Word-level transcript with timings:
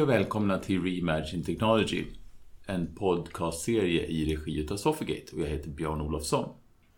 Hej 0.00 0.04
och 0.04 0.10
välkomna 0.10 0.58
till 0.58 0.82
Reimagine 0.82 1.44
Technology, 1.44 2.04
en 2.66 2.94
podcastserie 2.94 4.06
i 4.06 4.34
regi 4.34 4.68
av 4.70 4.76
Sofigate 4.76 5.36
och 5.36 5.40
jag 5.40 5.46
heter 5.46 5.70
Björn 5.70 6.00
Olofsson. 6.00 6.48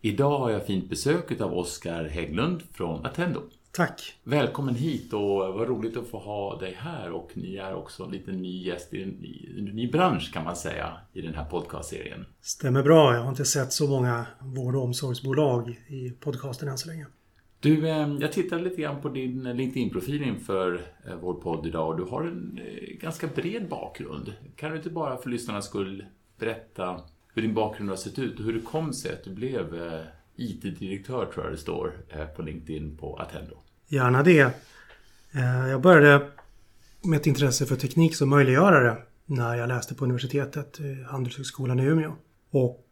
Idag 0.01 0.39
har 0.39 0.49
jag 0.49 0.65
fint 0.65 0.89
besök 0.89 1.41
av 1.41 1.53
Oskar 1.53 2.03
Hägglund 2.03 2.61
från 2.73 3.05
Attendo. 3.05 3.41
Tack! 3.71 4.15
Välkommen 4.23 4.75
hit 4.75 5.13
och 5.13 5.19
vad 5.19 5.67
roligt 5.67 5.97
att 5.97 6.07
få 6.07 6.17
ha 6.17 6.59
dig 6.59 6.75
här 6.79 7.11
och 7.11 7.31
ni 7.33 7.55
är 7.55 7.73
också 7.73 8.03
en 8.03 8.11
liten 8.11 8.41
ny 8.41 8.63
gäst 8.63 8.93
i 8.93 9.03
en, 9.03 9.65
ny 9.65 9.91
bransch 9.91 10.33
kan 10.33 10.43
man 10.43 10.55
säga 10.55 10.97
i 11.13 11.21
den 11.21 11.33
här 11.33 11.45
podcastserien. 11.45 12.25
Stämmer 12.41 12.83
bra. 12.83 13.13
Jag 13.13 13.21
har 13.21 13.29
inte 13.29 13.45
sett 13.45 13.73
så 13.73 13.87
många 13.87 14.25
vård 14.39 14.75
och 14.75 14.83
omsorgsbolag 14.83 15.79
i 15.87 16.09
podcasten 16.09 16.67
än 16.67 16.77
så 16.77 16.87
länge. 16.87 17.07
Du, 17.63 17.89
eh, 17.89 18.15
jag 18.19 18.31
tittade 18.31 18.63
lite 18.63 18.81
grann 18.81 19.01
på 19.01 19.09
din 19.09 19.43
LinkedIn-profil 19.43 20.23
inför 20.23 20.81
eh, 21.07 21.15
vår 21.21 21.33
podd 21.33 21.67
idag 21.67 21.89
och 21.89 21.97
du 21.97 22.03
har 22.03 22.23
en 22.23 22.59
eh, 22.65 22.97
ganska 22.97 23.27
bred 23.27 23.69
bakgrund. 23.69 24.33
Kan 24.55 24.71
du 24.71 24.77
inte 24.77 24.89
bara 24.89 25.17
för 25.17 25.29
lyssnarnas 25.29 25.65
skull 25.65 26.05
berätta 26.39 27.01
hur 27.33 27.41
din 27.41 27.53
bakgrund 27.53 27.89
har 27.89 27.97
sett 27.97 28.19
ut 28.19 28.39
och 28.39 28.45
hur 28.45 28.53
det 28.53 28.59
kom 28.59 28.93
sig 28.93 29.13
att 29.13 29.23
du 29.23 29.33
blev 29.33 29.65
IT-direktör, 30.35 31.25
tror 31.33 31.45
jag 31.45 31.53
det 31.53 31.57
står 31.57 31.93
på 32.35 32.41
LinkedIn 32.41 32.97
på 32.97 33.15
Attendo? 33.15 33.57
Gärna 33.87 34.23
det. 34.23 34.51
Jag 35.69 35.81
började 35.81 36.29
med 37.03 37.19
ett 37.19 37.27
intresse 37.27 37.65
för 37.65 37.75
teknik 37.75 38.15
som 38.15 38.29
möjliggörare 38.29 38.97
när 39.25 39.55
jag 39.55 39.67
läste 39.67 39.95
på 39.95 40.03
universitetet, 40.03 40.79
Handelshögskolan 41.07 41.79
i 41.79 41.83
Umeå. 41.83 42.13
Och 42.51 42.87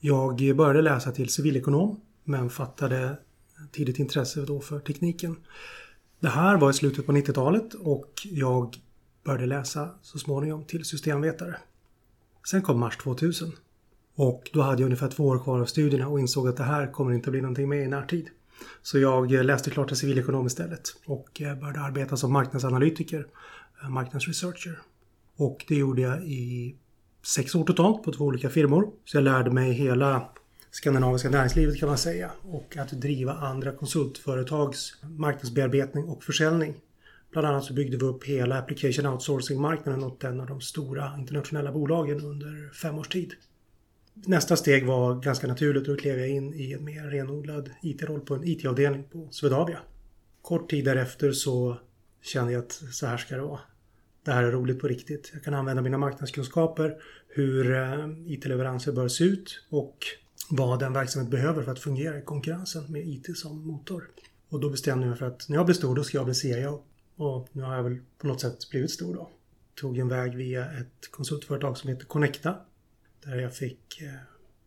jag 0.00 0.56
började 0.56 0.82
läsa 0.82 1.12
till 1.12 1.28
civilekonom 1.28 2.00
men 2.24 2.50
fattade 2.50 3.16
tidigt 3.72 3.98
intresse 3.98 4.40
då 4.40 4.60
för 4.60 4.80
tekniken. 4.80 5.36
Det 6.20 6.28
här 6.28 6.56
var 6.56 6.70
i 6.70 6.72
slutet 6.72 7.06
på 7.06 7.12
90-talet 7.12 7.74
och 7.74 8.12
jag 8.24 8.76
började 9.24 9.46
läsa 9.46 9.90
så 10.02 10.18
småningom 10.18 10.64
till 10.64 10.84
systemvetare. 10.84 11.56
Sen 12.50 12.62
kom 12.62 12.80
mars 12.80 12.96
2000 12.96 13.52
och 14.14 14.50
då 14.52 14.62
hade 14.62 14.82
jag 14.82 14.86
ungefär 14.86 15.08
två 15.08 15.26
år 15.26 15.38
kvar 15.38 15.60
av 15.60 15.66
studierna 15.66 16.08
och 16.08 16.20
insåg 16.20 16.48
att 16.48 16.56
det 16.56 16.62
här 16.62 16.92
kommer 16.92 17.12
inte 17.12 17.30
bli 17.30 17.40
någonting 17.40 17.68
med 17.68 17.84
i 17.84 17.88
närtid. 17.88 18.28
Så 18.82 18.98
jag 18.98 19.30
läste 19.30 19.70
klart 19.70 19.88
till 19.88 19.96
civilekonom 19.96 20.46
istället 20.46 20.82
och 21.06 21.42
eh, 21.42 21.58
började 21.58 21.80
arbeta 21.80 22.16
som 22.16 22.32
marknadsanalytiker, 22.32 23.26
eh, 23.82 23.88
marknadsresearcher. 23.88 24.78
Och 25.36 25.64
det 25.68 25.74
gjorde 25.74 26.02
jag 26.02 26.24
i 26.24 26.74
sex 27.22 27.54
år 27.54 27.64
totalt 27.64 28.02
på 28.02 28.12
två 28.12 28.24
olika 28.24 28.50
firmor. 28.50 28.90
Så 29.04 29.16
jag 29.16 29.24
lärde 29.24 29.50
mig 29.50 29.72
hela 29.72 30.28
skandinaviska 30.70 31.30
näringslivet 31.30 31.78
kan 31.78 31.88
man 31.88 31.98
säga 31.98 32.30
och 32.42 32.76
att 32.76 32.90
driva 32.90 33.32
andra 33.32 33.72
konsultföretags 33.72 34.94
marknadsbearbetning 35.02 36.04
och 36.04 36.24
försäljning. 36.24 36.74
Bland 37.30 37.46
annat 37.46 37.64
så 37.64 37.72
byggde 37.72 37.96
vi 37.96 38.04
upp 38.04 38.24
hela 38.24 38.58
application 38.58 39.06
outsourcing-marknaden 39.06 40.04
åt 40.04 40.24
en 40.24 40.40
av 40.40 40.46
de 40.46 40.60
stora 40.60 41.14
internationella 41.18 41.72
bolagen 41.72 42.20
under 42.24 42.72
fem 42.74 42.98
års 42.98 43.08
tid. 43.08 43.34
Nästa 44.14 44.56
steg 44.56 44.86
var 44.86 45.14
ganska 45.14 45.46
naturligt 45.46 45.88
och 45.88 45.94
då 45.94 46.00
klev 46.00 46.18
jag 46.18 46.28
in 46.28 46.54
i 46.54 46.72
en 46.72 46.84
mer 46.84 47.02
renodlad 47.02 47.70
IT-roll 47.82 48.20
på 48.20 48.34
en 48.34 48.44
IT-avdelning 48.44 49.04
på 49.04 49.28
Swedavia. 49.30 49.78
Kort 50.42 50.70
tid 50.70 50.84
därefter 50.84 51.32
så 51.32 51.78
kände 52.22 52.52
jag 52.52 52.64
att 52.64 52.72
så 52.72 53.06
här 53.06 53.16
ska 53.16 53.36
det 53.36 53.42
vara. 53.42 53.60
Det 54.24 54.32
här 54.32 54.42
är 54.42 54.52
roligt 54.52 54.80
på 54.80 54.88
riktigt. 54.88 55.30
Jag 55.32 55.42
kan 55.44 55.54
använda 55.54 55.82
mina 55.82 55.98
marknadskunskaper, 55.98 56.96
hur 57.28 57.74
eh, 57.74 58.08
IT-leveranser 58.26 58.92
bör 58.92 59.08
se 59.08 59.24
ut 59.24 59.64
och 59.70 59.98
vad 60.50 60.80
den 60.80 60.92
verksamhet 60.92 61.30
behöver 61.30 61.62
för 61.62 61.72
att 61.72 61.78
fungera 61.78 62.18
i 62.18 62.22
konkurrensen 62.22 62.92
med 62.92 63.08
IT 63.08 63.38
som 63.38 63.66
motor. 63.66 64.10
Och 64.48 64.60
då 64.60 64.70
bestämde 64.70 65.04
jag 65.04 65.10
mig 65.10 65.18
för 65.18 65.26
att 65.26 65.48
när 65.48 65.56
jag 65.56 65.66
blir 65.66 65.74
stor 65.74 65.96
då 65.96 66.04
ska 66.04 66.18
jag 66.18 66.24
bli 66.24 66.34
CEO. 66.34 66.82
Och 67.16 67.48
nu 67.52 67.62
har 67.62 67.76
jag 67.76 67.82
väl 67.82 67.98
på 68.18 68.26
något 68.26 68.40
sätt 68.40 68.70
blivit 68.70 68.90
stor 68.90 69.14
då. 69.14 69.30
Tog 69.74 69.98
en 69.98 70.08
väg 70.08 70.34
via 70.34 70.72
ett 70.72 71.10
konsultföretag 71.10 71.78
som 71.78 71.90
heter 71.90 72.04
Connecta. 72.04 72.56
Där 73.24 73.36
jag 73.36 73.54
fick 73.54 74.00
eh, 74.00 74.08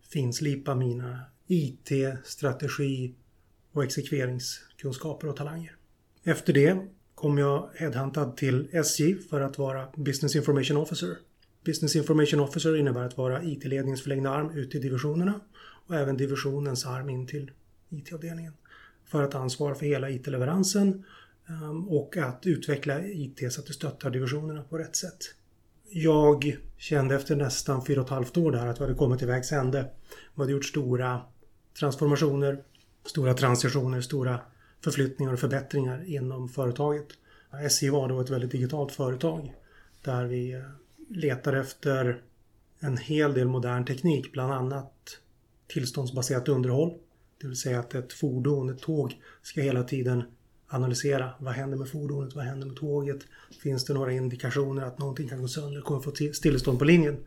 finslipa 0.10 0.76
mina 0.76 1.20
IT, 1.48 1.92
strategi 2.24 3.16
och 3.72 3.84
exekveringskunskaper 3.84 5.28
och 5.28 5.36
talanger. 5.36 5.76
Efter 6.24 6.54
det 6.54 6.88
kom 7.16 7.38
jag 7.38 7.70
headhuntad 7.76 8.32
till 8.38 8.70
SJ 8.72 9.16
för 9.16 9.42
att 9.42 9.58
vara 9.58 9.88
Business 9.96 10.36
Information 10.36 10.78
Officer. 10.78 11.18
Business 11.66 11.96
Information 11.96 12.40
Officer 12.40 12.76
innebär 12.76 13.02
att 13.02 13.18
vara 13.18 13.44
IT-ledningens 13.44 14.02
förlängda 14.02 14.30
arm 14.30 14.58
ut 14.58 14.76
i 14.76 14.80
divisionerna 14.80 15.40
och 15.88 15.96
även 15.96 16.18
divisionens 16.18 16.86
arm 16.86 17.10
in 17.10 17.28
till 17.28 17.52
IT-avdelningen. 17.90 18.54
För 19.06 19.24
att 19.24 19.36
ansvara 19.36 19.76
för 19.76 19.86
hela 19.86 20.10
IT-leveransen 20.10 21.04
ehm, 21.50 21.90
och 21.90 22.18
att 22.18 22.46
utveckla 22.46 23.06
IT 23.06 23.54
så 23.54 23.62
att 23.62 23.68
det 23.68 23.74
stöttar 23.74 24.10
divisionerna 24.10 24.64
på 24.64 24.78
rätt 24.78 24.96
sätt. 24.96 25.36
Jag 25.90 26.58
kände 26.78 27.16
efter 27.16 27.36
nästan 27.36 27.86
fyra 27.86 28.02
och 28.02 28.08
ett 28.08 28.12
halvt 28.12 28.38
år 28.38 28.52
där 28.52 28.68
att 28.68 28.80
vi 28.80 28.84
hade 28.84 28.96
kommit 28.96 29.20
till 29.20 29.28
vägs 29.28 29.52
ände. 29.52 29.86
Vi 30.36 30.42
hade 30.42 30.52
gjort 30.52 30.66
stora 30.66 31.22
transformationer, 31.80 32.64
stora 33.06 33.34
transitioner, 33.34 34.02
stora 34.02 34.40
förflyttningar 34.84 35.34
och 35.34 35.40
förbättringar 35.40 36.04
inom 36.06 36.50
företaget. 36.50 37.08
SJ 37.66 37.90
var 37.90 38.10
då 38.10 38.22
ett 38.22 38.30
väldigt 38.30 38.52
digitalt 38.52 38.92
företag 38.92 39.54
där 40.04 40.26
vi 40.26 40.54
eh, 40.54 40.62
letar 41.16 41.54
efter 41.54 42.22
en 42.80 42.98
hel 42.98 43.34
del 43.34 43.48
modern 43.48 43.86
teknik, 43.86 44.32
bland 44.32 44.54
annat 44.54 45.18
tillståndsbaserat 45.68 46.50
underhåll. 46.50 46.94
Det 47.42 47.48
vill 47.48 47.56
säga 47.56 47.80
att 47.80 47.96
ett 47.96 48.14
fordon, 48.14 48.70
ett 48.70 48.82
tåg, 48.82 49.22
ska 49.42 49.62
hela 49.62 49.84
tiden 49.84 50.24
analysera 50.68 51.30
vad 51.40 51.54
händer 51.54 51.78
med 51.78 51.90
fordonet, 51.90 52.36
vad 52.36 52.46
händer 52.46 52.68
med 52.68 52.76
tåget? 52.76 53.20
Finns 53.64 53.86
det 53.86 53.94
några 53.94 54.12
indikationer 54.12 54.84
att 54.84 55.00
någonting 55.00 55.30
kan 55.30 55.42
gå 55.42 55.48
sönder, 55.48 55.82
kommer 55.82 56.02
få 56.02 56.12
stillestånd 56.34 56.80
på 56.80 56.86
linjen? 56.86 57.18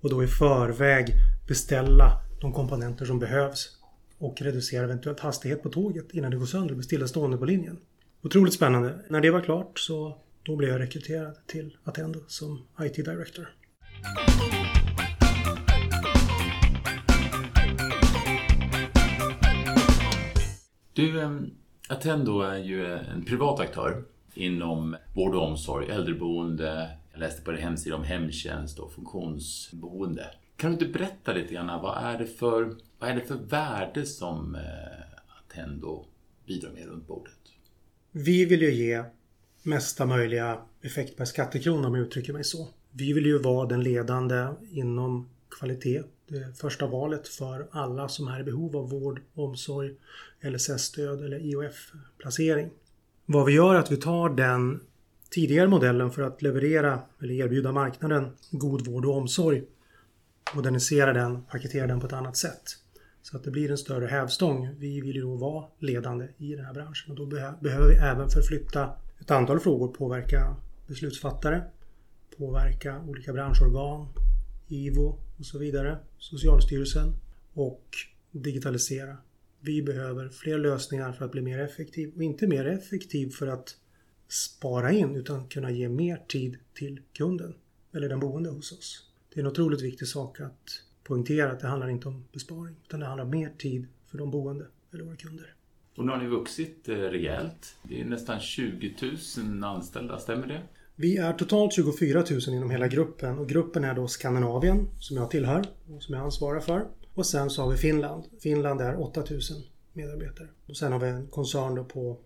Och 0.00 0.10
då 0.10 0.24
i 0.24 0.26
förväg 0.26 1.06
beställa 1.48 2.20
de 2.40 2.52
komponenter 2.52 3.04
som 3.04 3.18
behövs 3.18 3.76
och 4.18 4.42
reducera 4.42 4.84
eventuellt 4.84 5.20
hastighet 5.20 5.62
på 5.62 5.68
tåget 5.68 6.14
innan 6.14 6.30
det 6.30 6.36
går 6.36 6.46
sönder 6.46 6.70
och 6.70 6.76
blir 6.76 6.84
stillastående 6.84 7.36
på 7.36 7.44
linjen. 7.44 7.78
Otroligt 8.22 8.54
spännande. 8.54 9.04
När 9.08 9.20
det 9.20 9.30
var 9.30 9.40
klart 9.40 9.78
så 9.78 10.18
då 10.46 10.56
blev 10.56 10.70
jag 10.70 10.80
rekryterad 10.80 11.36
till 11.46 11.76
Attendo 11.84 12.20
som 12.26 12.62
IT 12.80 12.94
Director. 12.94 13.48
Du, 20.92 21.40
Attendo 21.88 22.40
är 22.40 22.58
ju 22.58 22.86
en 22.86 23.24
privat 23.24 23.60
aktör 23.60 24.04
inom 24.34 24.96
vård 25.14 25.34
och 25.34 25.42
omsorg, 25.42 25.90
äldreboende, 25.90 26.90
jag 27.12 27.20
läste 27.20 27.42
på 27.42 27.52
din 27.52 27.62
hemsida 27.62 27.96
om 27.96 28.04
hemtjänst 28.04 28.78
och 28.78 28.92
funktionsboende. 28.92 30.26
Kan 30.56 30.70
du 30.70 30.74
inte 30.74 30.98
berätta 30.98 31.32
lite 31.32 31.54
grann, 31.54 31.82
vad 31.82 32.04
är 32.04 32.18
det 32.18 32.26
för, 32.26 32.76
vad 32.98 33.10
är 33.10 33.14
det 33.14 33.20
för 33.20 33.34
värde 33.34 34.06
som 34.06 34.54
eh, 34.54 34.60
Attendo 35.38 36.04
bidrar 36.46 36.70
med 36.70 36.86
runt 36.86 37.06
bordet? 37.06 37.32
Vi 38.10 38.44
vill 38.44 38.62
ju 38.62 38.72
ge 38.72 39.04
mesta 39.66 40.06
möjliga 40.06 40.58
effekt 40.82 41.16
per 41.16 41.24
skattekrona 41.24 41.88
om 41.88 41.94
jag 41.94 42.06
uttrycker 42.06 42.32
mig 42.32 42.44
så. 42.44 42.68
Vi 42.90 43.12
vill 43.12 43.26
ju 43.26 43.38
vara 43.38 43.68
den 43.68 43.82
ledande 43.82 44.46
inom 44.70 45.28
kvalitet 45.58 46.02
det 46.28 46.58
första 46.58 46.86
valet 46.86 47.28
för 47.28 47.66
alla 47.70 48.08
som 48.08 48.28
är 48.28 48.40
i 48.40 48.44
behov 48.44 48.76
av 48.76 48.90
vård, 48.90 49.20
omsorg, 49.34 49.94
LSS-stöd 50.40 51.24
eller 51.24 51.38
IOF-placering. 51.38 52.70
Vad 53.26 53.46
vi 53.46 53.52
gör 53.52 53.74
är 53.74 53.78
att 53.78 53.92
vi 53.92 53.96
tar 53.96 54.28
den 54.28 54.80
tidigare 55.30 55.68
modellen 55.68 56.10
för 56.10 56.22
att 56.22 56.42
leverera 56.42 57.00
eller 57.22 57.34
erbjuda 57.34 57.72
marknaden 57.72 58.30
god 58.50 58.86
vård 58.86 59.06
och 59.06 59.16
omsorg, 59.16 59.64
modernisera 60.54 61.12
den, 61.12 61.42
paketera 61.42 61.86
den 61.86 62.00
på 62.00 62.06
ett 62.06 62.12
annat 62.12 62.36
sätt. 62.36 62.62
Så 63.22 63.36
att 63.36 63.44
det 63.44 63.50
blir 63.50 63.70
en 63.70 63.78
större 63.78 64.06
hävstång. 64.06 64.74
Vi 64.78 65.00
vill 65.00 65.16
ju 65.16 65.22
då 65.22 65.34
vara 65.34 65.64
ledande 65.78 66.28
i 66.36 66.54
den 66.54 66.64
här 66.64 66.74
branschen 66.74 67.10
och 67.10 67.16
då 67.16 67.26
behöver 67.60 67.88
vi 67.88 67.94
även 67.94 68.28
förflytta 68.28 68.90
ett 69.20 69.30
antal 69.30 69.60
frågor, 69.60 69.88
påverka 69.88 70.56
beslutsfattare, 70.86 71.64
påverka 72.38 73.02
olika 73.08 73.32
branschorgan, 73.32 74.08
IVO 74.68 75.18
och 75.38 75.46
så 75.46 75.58
vidare, 75.58 75.98
Socialstyrelsen 76.18 77.16
och 77.52 77.84
digitalisera. 78.30 79.16
Vi 79.60 79.82
behöver 79.82 80.28
fler 80.28 80.58
lösningar 80.58 81.12
för 81.12 81.24
att 81.24 81.32
bli 81.32 81.42
mer 81.42 81.58
effektiv 81.58 82.12
och 82.16 82.22
inte 82.22 82.46
mer 82.46 82.64
effektiv 82.64 83.30
för 83.30 83.46
att 83.46 83.76
spara 84.28 84.92
in 84.92 85.16
utan 85.16 85.48
kunna 85.48 85.70
ge 85.70 85.88
mer 85.88 86.22
tid 86.28 86.56
till 86.74 87.00
kunden 87.12 87.54
eller 87.92 88.08
den 88.08 88.20
boende 88.20 88.50
hos 88.50 88.72
oss. 88.72 89.10
Det 89.34 89.40
är 89.40 89.44
en 89.44 89.50
otroligt 89.50 89.82
viktig 89.82 90.08
sak 90.08 90.40
att 90.40 90.82
poängtera 91.02 91.52
att 91.52 91.60
det 91.60 91.68
handlar 91.68 91.88
inte 91.88 92.08
om 92.08 92.24
besparing 92.32 92.76
utan 92.84 93.00
det 93.00 93.06
handlar 93.06 93.24
om 93.24 93.30
mer 93.30 93.52
tid 93.58 93.86
för 94.06 94.18
de 94.18 94.30
boende 94.30 94.66
eller 94.92 95.04
våra 95.04 95.16
kunder. 95.16 95.54
Och 95.96 96.04
nu 96.04 96.12
har 96.12 96.18
ni 96.18 96.26
vuxit 96.26 96.88
eh, 96.88 96.94
rejält. 96.94 97.76
Det 97.82 98.00
är 98.00 98.04
nästan 98.04 98.40
20 98.40 98.94
000 99.38 99.64
anställda, 99.64 100.18
stämmer 100.18 100.46
det? 100.46 100.62
Vi 100.96 101.16
är 101.16 101.32
totalt 101.32 101.72
24 101.72 102.24
000 102.30 102.40
inom 102.48 102.70
hela 102.70 102.88
gruppen 102.88 103.38
och 103.38 103.48
gruppen 103.48 103.84
är 103.84 103.94
då 103.94 104.08
Skandinavien 104.08 104.88
som 105.00 105.16
jag 105.16 105.30
tillhör 105.30 105.64
och 105.94 106.02
som 106.02 106.14
jag 106.14 106.24
ansvarar 106.24 106.60
för. 106.60 106.86
Och 107.14 107.26
sen 107.26 107.50
så 107.50 107.62
har 107.62 107.70
vi 107.70 107.76
Finland. 107.76 108.24
Finland 108.40 108.80
är 108.80 109.00
8 109.00 109.20
000 109.30 109.40
medarbetare. 109.92 110.48
Och 110.66 110.76
sen 110.76 110.92
har 110.92 110.98
vi 110.98 111.08
en 111.08 111.26
koncern 111.26 111.74
då 111.74 111.84
på 111.84 112.18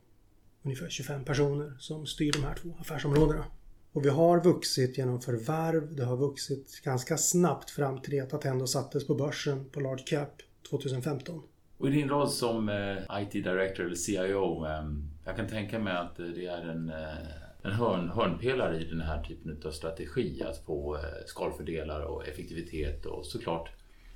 ungefär 0.62 0.88
25 0.88 1.25
personer 1.25 1.72
som 1.78 2.06
styr 2.06 2.32
de 2.32 2.43
här 2.44 2.55
två 2.55 2.76
affärsområdena. 2.81 3.44
Och 3.93 4.05
vi 4.05 4.08
har 4.08 4.44
vuxit 4.44 4.99
genom 4.99 5.20
förvärv. 5.20 5.96
Det 5.96 6.05
har 6.05 6.17
vuxit 6.17 6.81
ganska 6.84 7.19
snabbt 7.19 7.70
fram 7.70 8.00
till 8.00 8.11
det 8.11 8.20
att 8.20 8.34
Attendo 8.34 8.67
sattes 8.67 9.06
på 9.06 9.14
börsen 9.14 9.64
på 9.70 9.81
Large 9.81 10.05
Cap 10.06 10.43
2015. 10.70 11.43
Och 11.81 11.88
i 11.88 11.91
din 11.91 12.09
roll 12.09 12.29
som 12.29 12.69
eh, 12.69 13.23
IT 13.23 13.32
Director 13.32 13.85
eller 13.85 13.94
CIO, 13.94 14.67
eh, 14.67 14.85
jag 15.25 15.37
kan 15.37 15.47
tänka 15.49 15.79
mig 15.79 15.97
att 15.97 16.19
eh, 16.19 16.27
det 16.27 16.47
är 16.47 16.69
en, 16.69 16.88
eh, 16.88 17.62
en 17.62 17.73
hörn, 17.73 18.09
hörnpelare 18.09 18.81
i 18.81 18.85
den 18.85 19.00
här 19.00 19.23
typen 19.23 19.62
av 19.65 19.71
strategi. 19.71 20.43
Att 20.43 20.59
få 20.59 20.97
eh, 20.97 21.03
skalfördelar 21.27 22.00
och 22.00 22.29
effektivitet 22.29 23.06
och 23.06 23.27
såklart 23.27 23.69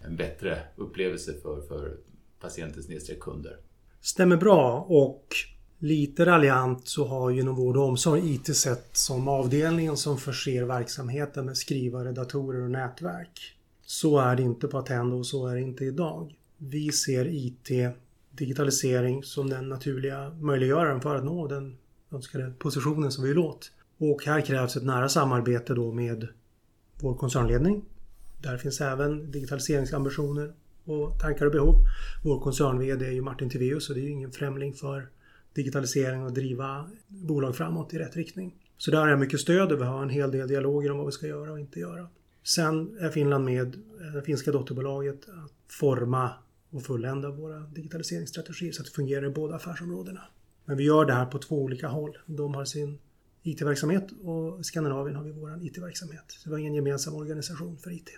en 0.06 0.16
bättre 0.16 0.58
upplevelse 0.76 1.32
för, 1.42 1.60
för 1.60 1.96
patienter 2.40 3.20
kunder. 3.20 3.56
Stämmer 4.00 4.36
bra 4.36 4.86
och 4.88 5.26
lite 5.78 6.26
raljant 6.26 6.88
så 6.88 7.04
har 7.04 7.30
ju 7.30 7.40
inom 7.40 7.56
vård 7.56 7.76
och 7.76 7.84
omsorg 7.84 8.34
IT 8.34 8.56
sett 8.56 8.96
som 8.96 9.28
avdelningen 9.28 9.96
som 9.96 10.18
förser 10.18 10.64
verksamheten 10.64 11.46
med 11.46 11.56
skrivare, 11.56 12.12
datorer 12.12 12.62
och 12.62 12.70
nätverk. 12.70 13.40
Så 13.82 14.18
är 14.18 14.36
det 14.36 14.42
inte 14.42 14.68
på 14.68 14.78
Attendo 14.78 15.16
och 15.16 15.26
så 15.26 15.46
är 15.46 15.54
det 15.54 15.60
inte 15.60 15.84
idag. 15.84 16.34
Vi 16.68 16.92
ser 16.92 17.26
IT, 17.26 17.70
digitalisering, 18.30 19.22
som 19.22 19.50
den 19.50 19.68
naturliga 19.68 20.30
möjliggöraren 20.30 21.00
för 21.00 21.16
att 21.16 21.24
nå 21.24 21.46
den 21.46 21.76
önskade 22.12 22.52
positionen 22.58 23.12
som 23.12 23.24
vi 23.24 23.30
vill 23.30 23.38
åt. 23.38 23.72
Och 23.98 24.24
här 24.24 24.40
krävs 24.40 24.76
ett 24.76 24.84
nära 24.84 25.08
samarbete 25.08 25.74
då 25.74 25.92
med 25.92 26.28
vår 27.00 27.14
koncernledning. 27.14 27.84
Där 28.42 28.56
finns 28.56 28.80
även 28.80 29.30
digitaliseringsambitioner 29.30 30.52
och 30.84 31.18
tankar 31.20 31.46
och 31.46 31.52
behov. 31.52 31.74
Vår 32.24 32.40
koncern-VD 32.40 33.06
är 33.06 33.12
ju 33.12 33.22
Martin 33.22 33.50
Tivéus 33.50 33.88
och 33.88 33.94
det 33.94 34.00
är 34.00 34.04
ju 34.04 34.10
ingen 34.10 34.32
främling 34.32 34.74
för 34.74 35.08
digitalisering 35.54 36.22
och 36.22 36.32
driva 36.32 36.90
bolag 37.08 37.56
framåt 37.56 37.94
i 37.94 37.98
rätt 37.98 38.16
riktning. 38.16 38.54
Så 38.76 38.90
där 38.90 39.00
har 39.00 39.08
jag 39.08 39.20
mycket 39.20 39.40
stöd 39.40 39.72
och 39.72 39.80
vi 39.80 39.84
har 39.84 40.02
en 40.02 40.10
hel 40.10 40.30
del 40.30 40.48
dialoger 40.48 40.90
om 40.90 40.96
vad 40.96 41.06
vi 41.06 41.12
ska 41.12 41.26
göra 41.26 41.52
och 41.52 41.60
inte 41.60 41.80
göra. 41.80 42.08
Sen 42.42 42.98
är 43.00 43.10
Finland 43.10 43.44
med, 43.44 43.76
det 44.14 44.22
finska 44.22 44.52
dotterbolaget, 44.52 45.28
att 45.28 45.52
forma 45.68 46.30
och 46.74 46.82
fullända 46.82 47.30
våra 47.30 47.60
digitaliseringsstrategier 47.60 48.72
så 48.72 48.82
att 48.82 48.86
det 48.86 48.92
fungerar 48.92 49.26
i 49.26 49.30
båda 49.30 49.54
affärsområdena. 49.54 50.20
Men 50.64 50.76
vi 50.76 50.84
gör 50.84 51.04
det 51.04 51.12
här 51.12 51.26
på 51.26 51.38
två 51.38 51.62
olika 51.62 51.88
håll. 51.88 52.18
De 52.26 52.54
har 52.54 52.64
sin 52.64 52.98
IT-verksamhet 53.42 54.10
och 54.22 54.60
i 54.60 54.64
Skandinavien 54.64 55.16
har 55.16 55.24
vi 55.24 55.32
vår 55.32 55.66
IT-verksamhet. 55.66 56.24
Så 56.28 56.48
vi 56.48 56.54
har 56.54 56.60
ingen 56.60 56.74
gemensam 56.74 57.14
organisation 57.14 57.76
för 57.76 57.90
IT. 57.90 58.10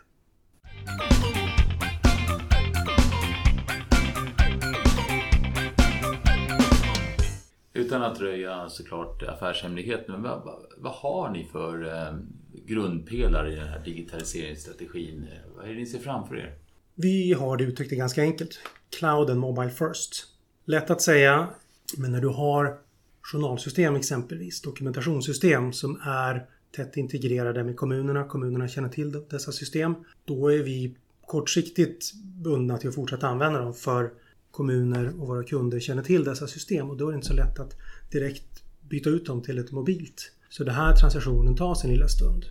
Utan 7.73 8.02
att 8.02 8.20
röja 8.20 8.69
såklart 8.69 9.23
affärshemligheten, 9.23 10.12
men 10.12 10.23
vad, 10.23 10.44
vad, 10.44 10.62
vad 10.79 10.93
har 10.93 11.31
ni 11.31 11.44
för 11.44 11.85
eh, 11.85 12.19
grundpelare 12.67 13.52
i 13.52 13.56
den 13.56 13.69
här 13.69 13.85
digitaliseringsstrategin? 13.85 15.26
Vad 15.56 15.64
är 15.64 15.69
det 15.69 15.76
ni 15.76 15.87
ser 15.87 15.99
framför 15.99 16.37
er? 16.37 16.66
Vi 16.99 17.33
har 17.33 17.57
det 17.57 17.65
uttryckt 17.65 17.91
det 17.91 17.97
ganska 17.97 18.23
enkelt. 18.23 18.59
Cloud 18.99 19.31
and 19.31 19.41
Mobile 19.41 19.71
First. 19.71 20.27
Lätt 20.65 20.91
att 20.91 21.03
säga, 21.03 21.49
men 21.97 22.13
när 22.13 22.21
du 22.21 22.29
har 22.29 22.79
journalsystem 23.23 23.97
exempelvis, 23.97 24.63
dokumentationssystem 24.63 25.73
som 25.73 26.01
är 26.05 26.47
tätt 26.77 26.97
integrerade 26.97 27.65
med 27.65 27.77
kommunerna, 27.77 28.25
kommunerna 28.25 28.69
känner 28.69 28.89
till 28.89 29.25
dessa 29.31 29.53
system, 29.53 29.95
då 30.25 30.53
är 30.53 30.63
vi 30.63 30.97
kortsiktigt 31.27 32.15
bundna 32.15 32.79
till 32.79 32.89
att 32.89 32.95
fortsätta 32.95 33.27
använda 33.27 33.61
dem 33.61 33.75
för 33.75 34.11
kommuner 34.51 35.21
och 35.21 35.29
våra 35.29 35.45
kunder 35.45 35.81
känner 35.81 36.03
till 36.03 36.25
dessa 36.25 36.47
system 36.47 36.91
och 36.91 36.97
då 36.97 37.09
är 37.09 37.13
det 37.13 37.17
inte 37.17 37.29
så 37.29 37.35
lätt 37.35 37.59
att 37.59 37.77
direkt 38.13 38.63
byta 38.89 39.11
ut 39.11 39.27
dem 39.27 39.43
till 39.43 39.59
ett 39.59 39.73
mobilt. 39.73 40.33
Så 40.49 40.65
den 40.65 40.75
här 40.75 40.97
transaktionen 40.97 41.57
tar 41.57 41.75
sin 41.75 41.91
lilla 41.91 42.09
stund. 42.09 42.45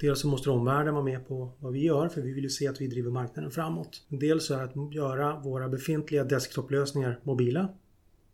Dels 0.00 0.20
så 0.20 0.28
måste 0.28 0.50
omvärlden 0.50 0.94
vara 0.94 1.04
med 1.04 1.28
på 1.28 1.52
vad 1.58 1.72
vi 1.72 1.84
gör 1.84 2.08
för 2.08 2.20
vi 2.20 2.32
vill 2.32 2.44
ju 2.44 2.50
se 2.50 2.68
att 2.68 2.80
vi 2.80 2.86
driver 2.86 3.10
marknaden 3.10 3.50
framåt. 3.50 4.02
Dels 4.08 4.46
så 4.46 4.54
är 4.54 4.58
det 4.58 4.82
att 4.82 4.94
göra 4.94 5.40
våra 5.40 5.68
befintliga 5.68 6.24
desktoplösningar 6.24 7.20
mobila. 7.22 7.68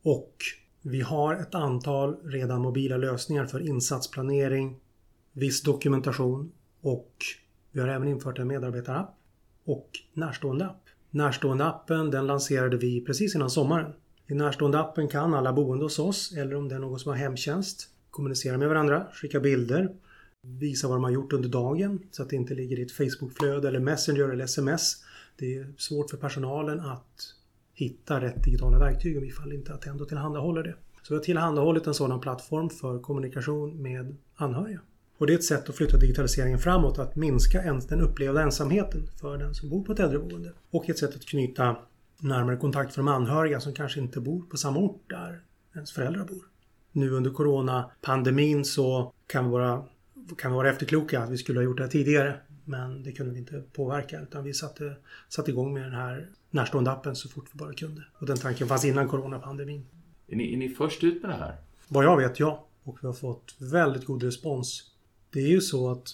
Och 0.03 0.35
vi 0.83 1.01
har 1.01 1.35
ett 1.35 1.55
antal 1.55 2.17
redan 2.25 2.61
mobila 2.61 2.97
lösningar 2.97 3.47
för 3.47 3.61
insatsplanering, 3.61 4.81
viss 5.33 5.63
dokumentation 5.63 6.53
och 6.81 7.15
vi 7.73 7.81
har 7.81 7.89
även 7.89 8.09
infört 8.09 8.39
en 8.39 8.49
medarbetarapp 8.49 9.17
och 9.65 9.91
närstående 10.13 10.67
app. 10.67 10.83
Närstående-appen 11.11 12.11
den 12.11 12.27
lanserade 12.27 12.77
vi 12.77 13.01
precis 13.01 13.35
innan 13.35 13.51
sommaren. 13.51 13.93
I 14.27 14.35
Närstående-appen 14.35 15.09
kan 15.09 15.35
alla 15.35 15.53
boende 15.53 15.85
hos 15.85 15.99
oss, 15.99 16.33
eller 16.37 16.55
om 16.55 16.69
det 16.69 16.75
är 16.75 16.79
någon 16.79 16.99
som 16.99 17.11
har 17.11 17.17
hemtjänst, 17.17 17.89
kommunicera 18.11 18.59
med 18.59 18.69
varandra, 18.69 19.07
skicka 19.13 19.41
bilder, 19.41 19.95
visa 20.43 20.89
vad 20.89 20.97
de 20.97 21.05
har 21.05 21.11
gjort 21.11 21.33
under 21.33 21.49
dagen 21.49 21.99
så 22.11 22.23
att 22.23 22.31
det 22.31 22.37
inte 22.37 22.55
ligger 22.55 22.79
i 22.79 22.83
ett 22.83 22.93
Facebookflöde 22.93 23.69
eller 23.69 23.81
Messenger 23.81 24.29
eller 24.29 24.45
sms. 24.45 24.97
Det 25.39 25.57
är 25.57 25.73
svårt 25.79 26.11
för 26.11 26.17
personalen 26.17 26.81
att 26.81 27.35
hitta 27.75 28.21
rätt 28.21 28.45
digitala 28.45 28.79
verktyg 28.79 29.19
om 29.19 29.25
ifall 29.25 29.53
inte 29.53 29.75
Attendo 29.75 30.05
tillhandahåller 30.05 30.63
det. 30.63 30.75
Så 31.03 31.15
vi 31.15 31.19
har 31.19 31.25
tillhandahållit 31.25 31.87
en 31.87 31.95
sådan 31.95 32.21
plattform 32.21 32.71
för 32.71 32.99
kommunikation 32.99 33.83
med 33.83 34.17
anhöriga. 34.35 34.81
Och 35.19 35.27
det 35.27 35.33
är 35.33 35.35
ett 35.35 35.45
sätt 35.45 35.69
att 35.69 35.75
flytta 35.75 35.97
digitaliseringen 35.97 36.59
framåt, 36.59 36.99
att 36.99 37.17
minska 37.17 37.81
den 37.89 38.01
upplevda 38.01 38.43
ensamheten 38.43 39.07
för 39.21 39.39
den 39.39 39.55
som 39.55 39.69
bor 39.69 39.85
på 39.85 39.93
ett 39.93 40.01
äldreboende. 40.01 40.53
Och 40.71 40.91
ett 40.91 40.99
sätt 40.99 41.17
att 41.17 41.27
knyta 41.27 41.77
närmare 42.21 42.57
kontakt 42.57 42.95
för 42.95 43.03
de 43.03 43.09
anhöriga 43.09 43.61
som 43.61 43.73
kanske 43.75 44.01
inte 44.01 44.21
bor 44.21 44.43
på 44.43 44.57
samma 44.57 44.81
ort 44.81 45.03
där 45.07 45.43
ens 45.75 45.93
föräldrar 45.93 46.25
bor. 46.25 46.43
Nu 46.93 47.11
under 47.11 47.31
coronapandemin 47.31 48.65
så 48.65 49.13
kan 49.27 49.51
våra 49.51 49.85
kan 50.37 50.53
vara 50.53 50.71
efterkloka 50.71 51.21
att 51.21 51.31
vi 51.31 51.39
skulle 51.39 51.59
ha 51.59 51.65
gjort 51.65 51.77
det 51.77 51.83
här 51.83 51.91
tidigare. 51.91 52.41
Men 52.65 53.03
det 53.03 53.13
kunde 53.13 53.33
vi 53.33 53.39
inte 53.39 53.63
påverka 53.73 54.21
utan 54.21 54.45
vi 54.45 54.55
satte, 54.55 54.97
satte 55.29 55.51
igång 55.51 55.75
med 55.75 55.83
den 55.83 55.95
här 55.95 56.29
närstående 56.51 56.91
appen 56.91 57.17
så 57.17 57.29
fort 57.29 57.49
vi 57.53 57.59
bara 57.59 57.73
kunde. 57.73 58.03
Och 58.19 58.27
den 58.27 58.37
tanken 58.37 58.69
fanns 58.69 58.85
innan 58.85 59.09
coronapandemin. 59.09 59.87
Är 60.29 60.37
ni, 60.37 60.53
är 60.55 60.57
ni 60.57 60.69
först 60.69 61.05
ut 61.05 61.23
med 61.23 61.31
det 61.31 61.37
här? 61.37 61.57
Vad 61.89 62.05
jag 62.05 62.17
vet, 62.17 62.41
ja. 62.41 62.67
Och 62.83 62.99
vi 63.03 63.07
har 63.07 63.15
fått 63.15 63.55
väldigt 63.59 64.05
god 64.05 64.23
respons 64.23 64.91
det 65.33 65.41
är 65.41 65.49
ju 65.49 65.61
så 65.61 65.91
att 65.91 66.09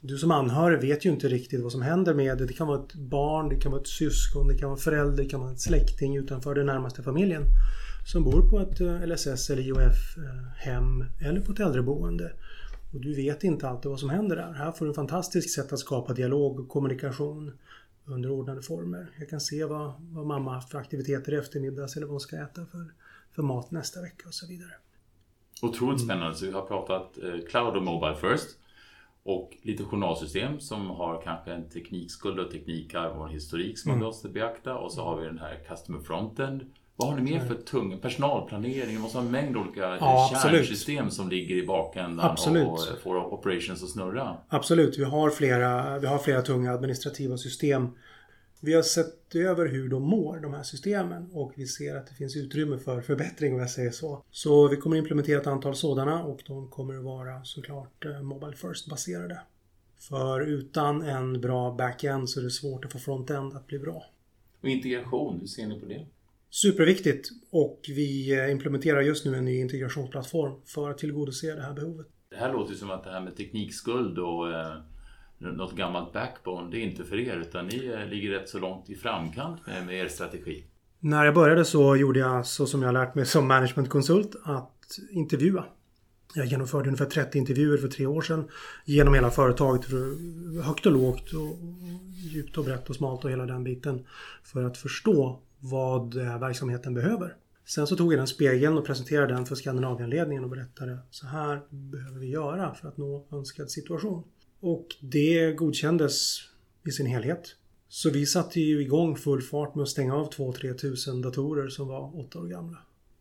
du 0.00 0.18
som 0.18 0.30
anhörig 0.30 0.80
vet 0.80 1.04
ju 1.04 1.10
inte 1.10 1.28
riktigt 1.28 1.62
vad 1.62 1.72
som 1.72 1.82
händer 1.82 2.14
med 2.14 2.38
det. 2.38 2.46
Det 2.46 2.52
kan 2.52 2.66
vara 2.66 2.80
ett 2.84 2.94
barn, 2.94 3.48
det 3.48 3.56
kan 3.56 3.72
vara 3.72 3.80
ett 3.80 3.88
syskon, 3.88 4.48
det 4.48 4.58
kan 4.58 4.68
vara 4.68 4.76
en 4.76 4.82
förälder, 4.82 5.22
det 5.22 5.28
kan 5.28 5.40
vara 5.40 5.50
en 5.50 5.58
släkting 5.58 6.16
utanför 6.16 6.54
den 6.54 6.66
närmaste 6.66 7.02
familjen. 7.02 7.42
Som 8.06 8.24
bor 8.24 8.50
på 8.50 8.60
ett 8.60 8.80
eh, 8.80 9.06
LSS 9.06 9.50
eller 9.50 9.62
IOF-hem 9.62 11.02
eh, 11.02 11.28
eller 11.28 11.40
på 11.40 11.52
ett 11.52 11.60
äldreboende. 11.60 12.32
Och 12.92 13.00
du 13.00 13.14
vet 13.14 13.44
inte 13.44 13.68
alltid 13.68 13.90
vad 13.90 14.00
som 14.00 14.10
händer 14.10 14.36
där. 14.36 14.52
Här 14.52 14.72
får 14.72 14.84
du 14.84 14.90
ett 14.90 14.96
fantastiskt 14.96 15.54
sätt 15.54 15.72
att 15.72 15.78
skapa 15.78 16.12
dialog 16.12 16.60
och 16.60 16.68
kommunikation 16.68 17.52
under 18.04 18.30
ordnade 18.30 18.62
former. 18.62 19.06
Jag 19.18 19.28
kan 19.28 19.40
se 19.40 19.64
vad, 19.64 19.92
vad 19.98 20.26
mamma 20.26 20.54
haft 20.54 20.70
för 20.70 20.78
aktiviteter 20.78 21.32
i 21.32 21.36
eftermiddags 21.36 21.96
eller 21.96 22.06
vad 22.06 22.12
hon 22.12 22.20
ska 22.20 22.36
äta 22.36 22.66
för, 22.66 22.92
för 23.34 23.42
mat 23.42 23.70
nästa 23.70 24.02
vecka 24.02 24.28
och 24.28 24.34
så 24.34 24.46
vidare. 24.46 24.72
Otroligt 25.62 26.00
spännande. 26.00 26.34
Så 26.34 26.46
vi 26.46 26.52
har 26.52 26.62
pratat 26.62 27.18
eh, 27.18 27.48
Cloud 27.48 27.76
och 27.76 27.82
Mobile 27.82 28.16
First 28.16 28.58
och 29.22 29.56
lite 29.62 29.84
journalsystem 29.84 30.60
som 30.60 30.90
har 30.90 31.22
kanske 31.22 31.52
en 31.52 31.68
teknikskuld 31.68 32.38
och 32.38 32.50
teknikarv 32.50 33.18
och 33.18 33.26
en 33.26 33.32
historik 33.32 33.78
som 33.78 33.90
mm. 33.90 34.00
man 34.00 34.06
måste 34.06 34.28
beakta. 34.28 34.78
Och 34.78 34.92
så 34.92 35.02
har 35.02 35.20
vi 35.20 35.26
den 35.26 35.38
här 35.38 35.64
Customer 35.68 36.00
Frontend. 36.00 36.72
Vad 36.96 37.08
har 37.08 37.16
ni 37.16 37.30
mer 37.30 37.40
för 37.40 37.54
tung 37.54 37.98
personalplanering? 37.98 38.94
Det 38.94 39.00
måste 39.00 39.18
ha 39.18 39.24
en 39.24 39.30
mängd 39.30 39.56
olika 39.56 39.80
ja, 39.80 40.40
kärnsystem 40.42 41.10
som 41.10 41.28
ligger 41.28 41.56
i 41.56 41.66
bakändan 41.66 42.30
absolut. 42.30 42.68
och 42.68 43.02
får 43.02 43.32
operations 43.32 43.82
att 43.82 43.90
snurra. 43.90 44.36
Absolut, 44.48 44.98
vi 44.98 45.04
har, 45.04 45.30
flera, 45.30 45.98
vi 45.98 46.06
har 46.06 46.18
flera 46.18 46.42
tunga 46.42 46.72
administrativa 46.72 47.36
system 47.36 47.88
vi 48.64 48.74
har 48.74 48.82
sett 48.82 49.34
över 49.34 49.66
hur 49.66 49.88
de 49.88 50.02
mår, 50.02 50.40
de 50.40 50.54
här 50.54 50.62
systemen 50.62 51.30
och 51.32 51.52
vi 51.56 51.66
ser 51.66 51.96
att 51.96 52.06
det 52.06 52.14
finns 52.14 52.36
utrymme 52.36 52.78
för 52.78 53.00
förbättring 53.00 53.54
om 53.54 53.58
jag 53.58 53.70
säger 53.70 53.90
så. 53.90 54.22
Så 54.30 54.68
vi 54.68 54.76
kommer 54.76 54.96
implementera 54.96 55.40
ett 55.40 55.46
antal 55.46 55.76
sådana 55.76 56.24
och 56.24 56.42
de 56.46 56.68
kommer 56.68 56.94
att 56.94 57.04
vara 57.04 57.44
såklart 57.44 58.04
eh, 58.04 58.22
Mobile 58.22 58.56
First 58.56 58.90
baserade. 58.90 59.40
För 59.98 60.40
utan 60.40 61.02
en 61.02 61.40
bra 61.40 61.74
backend 61.74 62.30
så 62.30 62.40
är 62.40 62.44
det 62.44 62.50
svårt 62.50 62.84
att 62.84 62.92
få 62.92 62.98
frontend 62.98 63.52
att 63.52 63.66
bli 63.66 63.78
bra. 63.78 64.04
Och 64.60 64.68
integration, 64.68 65.40
hur 65.40 65.46
ser 65.46 65.66
ni 65.66 65.80
på 65.80 65.86
det? 65.86 66.06
Superviktigt 66.54 67.28
och 67.50 67.80
vi 67.88 68.38
eh, 68.38 68.50
implementerar 68.50 69.00
just 69.00 69.24
nu 69.24 69.36
en 69.36 69.44
ny 69.44 69.60
integrationsplattform 69.60 70.52
för 70.66 70.90
att 70.90 70.98
tillgodose 70.98 71.54
det 71.54 71.62
här 71.62 71.74
behovet. 71.74 72.06
Det 72.30 72.36
här 72.36 72.52
låter 72.52 72.74
som 72.74 72.90
att 72.90 73.04
det 73.04 73.10
här 73.10 73.20
med 73.20 73.36
teknikskuld 73.36 74.18
och 74.18 74.50
eh, 74.50 74.76
något 75.38 75.76
gammalt 75.76 76.12
backbone, 76.12 76.70
det 76.70 76.76
är 76.76 76.80
inte 76.80 77.04
för 77.04 77.18
er 77.18 77.36
utan 77.36 77.66
ni 77.66 77.86
eh, 77.86 78.06
ligger 78.06 78.30
rätt 78.30 78.48
så 78.48 78.58
långt 78.58 78.90
i 78.90 78.94
framkant 78.94 79.66
med, 79.66 79.86
med 79.86 79.94
er 79.94 80.08
strategi. 80.08 80.64
När 81.00 81.24
jag 81.24 81.34
började 81.34 81.64
så 81.64 81.96
gjorde 81.96 82.18
jag 82.18 82.46
så 82.46 82.66
som 82.66 82.82
jag 82.82 82.92
lärt 82.92 83.14
mig 83.14 83.26
som 83.26 83.48
managementkonsult 83.48 84.36
att 84.44 84.98
intervjua. 85.10 85.64
Jag 86.34 86.46
genomförde 86.46 86.88
ungefär 86.88 87.06
30 87.06 87.38
intervjuer 87.38 87.78
för 87.78 87.88
tre 87.88 88.06
år 88.06 88.22
sedan 88.22 88.48
genom 88.84 89.14
hela 89.14 89.30
företaget, 89.30 89.84
högt 90.64 90.86
och 90.86 90.92
lågt 90.92 91.32
och 91.32 91.58
djupt 92.32 92.58
och 92.58 92.64
brett 92.64 92.90
och 92.90 92.96
smalt 92.96 93.24
och 93.24 93.30
hela 93.30 93.46
den 93.46 93.64
biten 93.64 94.06
för 94.42 94.64
att 94.64 94.76
förstå 94.78 95.40
vad 95.62 96.16
eh, 96.16 96.38
verksamheten 96.38 96.94
behöver. 96.94 97.36
Sen 97.64 97.86
så 97.86 97.96
tog 97.96 98.12
jag 98.12 98.20
den 98.20 98.26
spegeln 98.26 98.78
och 98.78 98.86
presenterade 98.86 99.34
den 99.34 99.46
för 99.46 99.54
Skandinavienledningen 99.54 100.44
och 100.44 100.50
berättade 100.50 100.98
så 101.10 101.26
här 101.26 101.60
behöver 101.70 102.20
vi 102.20 102.26
göra 102.26 102.74
för 102.74 102.88
att 102.88 102.96
nå 102.96 103.26
önskad 103.32 103.70
situation. 103.70 104.24
Och 104.60 104.86
det 105.00 105.52
godkändes 105.52 106.38
i 106.86 106.90
sin 106.90 107.06
helhet. 107.06 107.56
Så 107.88 108.10
vi 108.10 108.26
satte 108.26 108.60
ju 108.60 108.82
igång 108.82 109.16
full 109.16 109.42
fart 109.42 109.74
med 109.74 109.82
att 109.82 109.88
stänga 109.88 110.14
av 110.14 110.30
2-3 110.30 110.74
tusen 110.74 111.22
datorer 111.22 111.68
som 111.68 111.88
var 111.88 112.20
8 112.20 112.38
år 112.38 112.46
gamla. 112.46 112.78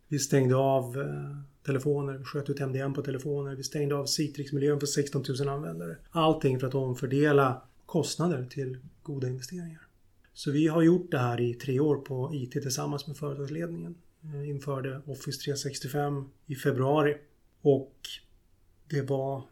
Vi 0.07 0.19
stängde 0.19 0.55
av 0.55 1.01
eh, 1.01 1.37
telefoner, 1.65 2.17
vi 2.17 2.23
sköt 2.23 2.49
ut 2.49 2.59
MDM 2.59 2.93
på 2.93 3.01
telefoner, 3.01 3.55
vi 3.55 3.63
stängde 3.63 3.95
av 3.95 4.05
Citrix-miljön 4.05 4.79
för 4.79 4.87
16 4.87 5.23
000 5.39 5.49
användare. 5.49 5.97
Allting 6.11 6.59
för 6.59 6.67
att 6.67 6.75
omfördela 6.75 7.61
kostnader 7.85 8.45
till 8.45 8.77
goda 9.03 9.27
investeringar. 9.27 9.90
Så 10.33 10.51
vi 10.51 10.67
har 10.67 10.81
gjort 10.81 11.11
det 11.11 11.17
här 11.17 11.41
i 11.41 11.53
tre 11.53 11.79
år 11.79 11.95
på 11.95 12.29
IT 12.33 12.51
tillsammans 12.51 13.07
med 13.07 13.17
företagsledningen. 13.17 13.95
Vi 14.21 14.49
införde 14.49 15.01
Office 15.05 15.41
365 15.41 16.29
i 16.45 16.55
februari 16.55 17.17
och 17.61 17.95
det 18.89 19.01
var 19.01 19.43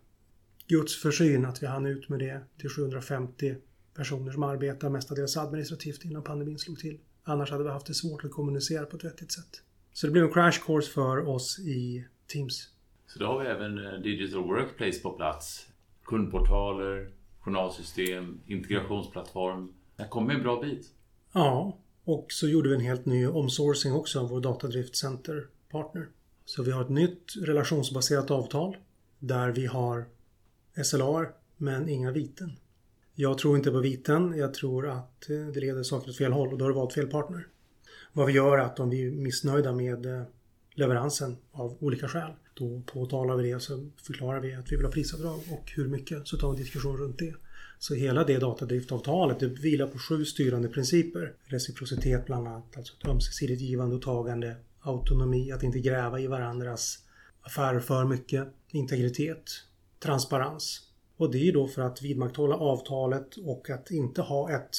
Guds 0.68 1.02
försyn 1.02 1.46
att 1.46 1.64
vi 1.64 1.68
hann 1.68 1.86
ut 1.86 2.10
med 2.10 2.20
det 2.20 2.42
till 2.58 2.70
750 2.70 3.56
personer 3.94 4.32
som 4.32 4.44
arbetar 4.44 4.90
mestadels 4.90 5.38
administrativt 5.38 6.06
innan 6.06 6.24
pandemin 6.24 6.60
slog 6.60 6.80
till. 6.80 7.00
Annars 7.24 7.52
hade 7.52 7.64
vi 7.64 7.70
haft 7.70 7.88
det 7.88 7.94
svårt 7.94 8.24
att 8.24 8.32
kommunicera 8.32 8.86
på 8.86 8.98
ett 8.98 9.04
vettigt 9.04 9.32
sätt. 9.32 9.62
Så 9.94 10.08
det 10.08 10.12
blev 10.14 10.24
en 10.24 10.34
crash 10.34 10.66
course 10.66 10.92
för 10.92 11.28
oss 11.28 11.60
i 11.60 12.06
Teams. 12.28 12.70
Så 13.08 13.20
då 13.20 13.26
har 13.26 13.40
vi 13.40 13.48
även 13.48 13.86
eh, 13.86 14.00
Digital 14.00 14.44
Workplace 14.44 15.00
på 15.00 15.12
plats. 15.12 15.68
Kundportaler, 16.06 17.12
journalsystem, 17.40 18.40
integrationsplattform. 18.48 19.74
Jag 20.00 20.10
kom 20.10 20.30
en 20.30 20.44
bra 20.44 20.62
bit. 20.62 20.88
Ja, 21.32 21.78
och 22.04 22.26
så 22.30 22.48
gjorde 22.48 22.70
vi 22.70 22.76
en 22.76 22.82
helt 22.82 23.06
ny 23.06 23.28
omsourcing 23.28 23.94
också 23.94 24.20
av 24.20 24.30
vår 24.30 24.42
datadriftcenterpartner. 24.42 26.08
Så 26.46 26.64
vi 26.64 26.72
har 26.72 26.82
ett 26.82 26.90
nytt 26.90 27.34
relationsbaserat 27.42 28.32
avtal 28.32 28.78
där 29.20 29.50
vi 29.50 29.66
har 29.66 30.06
SLA 30.84 31.26
men 31.58 31.90
inga 31.90 32.12
viten. 32.12 32.52
Jag 33.16 33.38
tror 33.38 33.58
inte 33.58 33.72
på 33.72 33.80
viten. 33.80 34.34
Jag 34.38 34.54
tror 34.54 34.90
att 34.90 35.30
eh, 35.30 35.48
det 35.54 35.60
leder 35.60 35.84
saker 35.84 36.10
åt 36.10 36.18
fel 36.18 36.32
håll 36.32 36.52
och 36.52 36.58
då 36.58 36.66
har 36.66 36.70
du 36.70 36.76
valt 36.76 36.94
fel 36.94 37.08
partner. 37.08 37.48
Vad 38.14 38.28
vi 38.28 38.34
gör 38.34 38.58
är 38.58 38.62
att 38.62 38.80
om 38.80 38.90
vi 38.90 39.08
är 39.08 39.12
missnöjda 39.12 39.74
med 39.74 40.06
eh, 40.06 40.24
leveransen 40.74 41.38
av 41.52 41.78
olika 41.80 42.08
skäl. 42.08 42.32
Då 42.54 42.82
påtalar 42.86 43.36
vi 43.36 43.44
det 43.44 43.56
och 43.56 43.62
så 43.62 43.90
förklarar 44.04 44.40
vi 44.40 44.54
att 44.54 44.72
vi 44.72 44.76
vill 44.76 44.86
ha 44.86 44.92
prisavdrag 44.92 45.40
och 45.52 45.72
hur 45.76 45.88
mycket. 45.88 46.28
Så 46.28 46.38
tar 46.38 46.48
vi 46.52 46.58
en 46.58 46.64
diskussion 46.64 46.98
runt 46.98 47.20
det. 47.20 47.34
Så 47.82 47.94
hela 47.94 48.24
det 48.24 48.38
datadriftavtalet 48.38 49.40
det 49.40 49.48
vilar 49.48 49.88
på 49.88 50.00
sju 50.00 50.26
styrande 50.26 50.68
principer. 50.68 51.34
Reciprocitet 51.44 52.26
bland 52.26 52.48
annat, 52.48 52.78
alltså 52.78 52.94
ett 53.00 53.08
ömsesidigt 53.08 53.62
givande 53.62 53.96
och 53.96 54.02
tagande. 54.02 54.56
Autonomi, 54.82 55.52
att 55.52 55.64
inte 55.64 55.80
gräva 55.80 56.20
i 56.20 56.28
varandras 56.28 57.00
affärer 57.42 57.80
för 57.80 58.06
mycket. 58.06 58.48
Integritet. 58.72 59.44
Transparens. 60.00 60.82
Och 61.18 61.32
det 61.32 61.48
är 61.48 61.54
då 61.54 61.68
för 61.68 61.82
att 61.82 62.02
vidmakthålla 62.02 62.56
avtalet 62.56 63.38
och 63.38 63.70
att 63.70 63.92
inte 63.92 64.22
ha 64.22 64.52
ett 64.52 64.76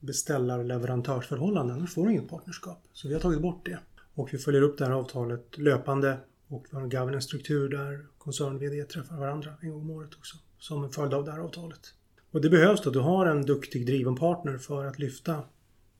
beställar-leverantörsförhållande. 0.00 1.74
Annars 1.74 1.94
får 1.94 2.06
du 2.06 2.12
inget 2.12 2.28
partnerskap. 2.28 2.82
Så 2.92 3.08
vi 3.08 3.14
har 3.14 3.20
tagit 3.20 3.42
bort 3.42 3.66
det. 3.66 3.78
Och 4.14 4.34
vi 4.34 4.38
följer 4.38 4.62
upp 4.62 4.78
det 4.78 4.84
här 4.84 4.92
avtalet 4.92 5.58
löpande 5.58 6.18
och 6.48 6.66
vi 6.70 6.76
har 6.76 6.82
en 6.82 6.90
governance-struktur 6.90 7.68
där 7.68 8.06
koncern-VD 8.18 8.84
träffar 8.84 9.16
varandra 9.16 9.54
en 9.60 9.70
gång 9.70 9.80
om 9.80 9.90
året 9.90 10.14
också. 10.14 10.36
Som 10.58 10.84
en 10.84 10.90
följd 10.90 11.14
av 11.14 11.24
det 11.24 11.32
här 11.32 11.38
avtalet. 11.38 11.94
Och 12.32 12.40
det 12.40 12.50
behövs 12.50 12.86
att 12.86 12.92
du 12.92 12.98
har 12.98 13.26
en 13.26 13.42
duktig 13.42 13.86
driven 13.86 14.16
partner 14.16 14.58
för 14.58 14.84
att 14.84 14.98
lyfta 14.98 15.44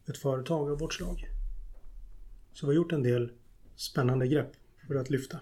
ett 0.09 0.19
företag 0.19 0.71
av 0.71 0.79
vårt 0.79 0.95
slag. 0.95 1.29
Så 2.53 2.67
vi 2.67 2.71
har 2.71 2.75
gjort 2.75 2.93
en 2.93 3.03
del 3.03 3.31
spännande 3.77 4.29
grepp 4.29 4.53
för 4.87 4.95
att 4.95 5.11
lyfta. 5.11 5.39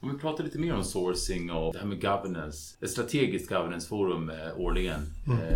Om 0.00 0.12
vi 0.12 0.18
pratar 0.18 0.44
lite 0.44 0.58
mer 0.58 0.74
om 0.74 0.84
sourcing 0.84 1.50
och 1.50 1.72
det 1.72 1.78
här 1.78 1.86
med 1.86 2.00
governance. 2.00 2.76
Ett 2.80 2.90
strategiskt 2.90 3.48
governance-forum 3.48 4.30
eh, 4.30 4.60
årligen. 4.60 5.00
Mm. 5.26 5.38
Eh, 5.38 5.48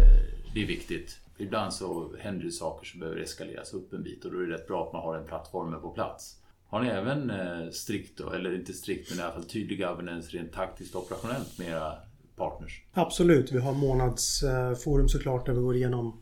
det 0.54 0.62
är 0.62 0.66
viktigt. 0.66 1.18
Ibland 1.38 1.72
så 1.72 2.12
händer 2.18 2.44
det 2.44 2.52
saker 2.52 2.86
som 2.86 3.00
behöver 3.00 3.20
eskaleras 3.20 3.74
upp 3.74 3.92
en 3.92 4.02
bit 4.02 4.24
och 4.24 4.32
då 4.32 4.38
är 4.38 4.42
det 4.42 4.54
rätt 4.54 4.66
bra 4.66 4.86
att 4.86 4.92
man 4.92 5.02
har 5.02 5.16
en 5.18 5.26
plattform 5.26 5.80
på 5.80 5.90
plats. 5.90 6.41
Har 6.72 6.82
ni 6.82 6.88
även 6.88 7.30
eh, 7.30 7.70
strikt, 7.70 8.18
då, 8.18 8.30
eller 8.30 8.54
inte 8.54 8.72
strikt, 8.72 9.10
men 9.10 9.18
i 9.18 9.22
alla 9.22 9.32
fall 9.32 9.44
tydlig 9.44 9.78
governance 9.78 10.36
rent 10.36 10.52
taktiskt 10.52 10.94
och 10.94 11.02
operationellt 11.02 11.58
med 11.58 11.68
era 11.68 11.92
partners? 12.36 12.82
Absolut. 12.92 13.52
Vi 13.52 13.58
har 13.58 13.74
månadsforum 13.74 15.08
såklart 15.08 15.46
där 15.46 15.52
vi 15.52 15.60
går 15.60 15.76
igenom 15.76 16.20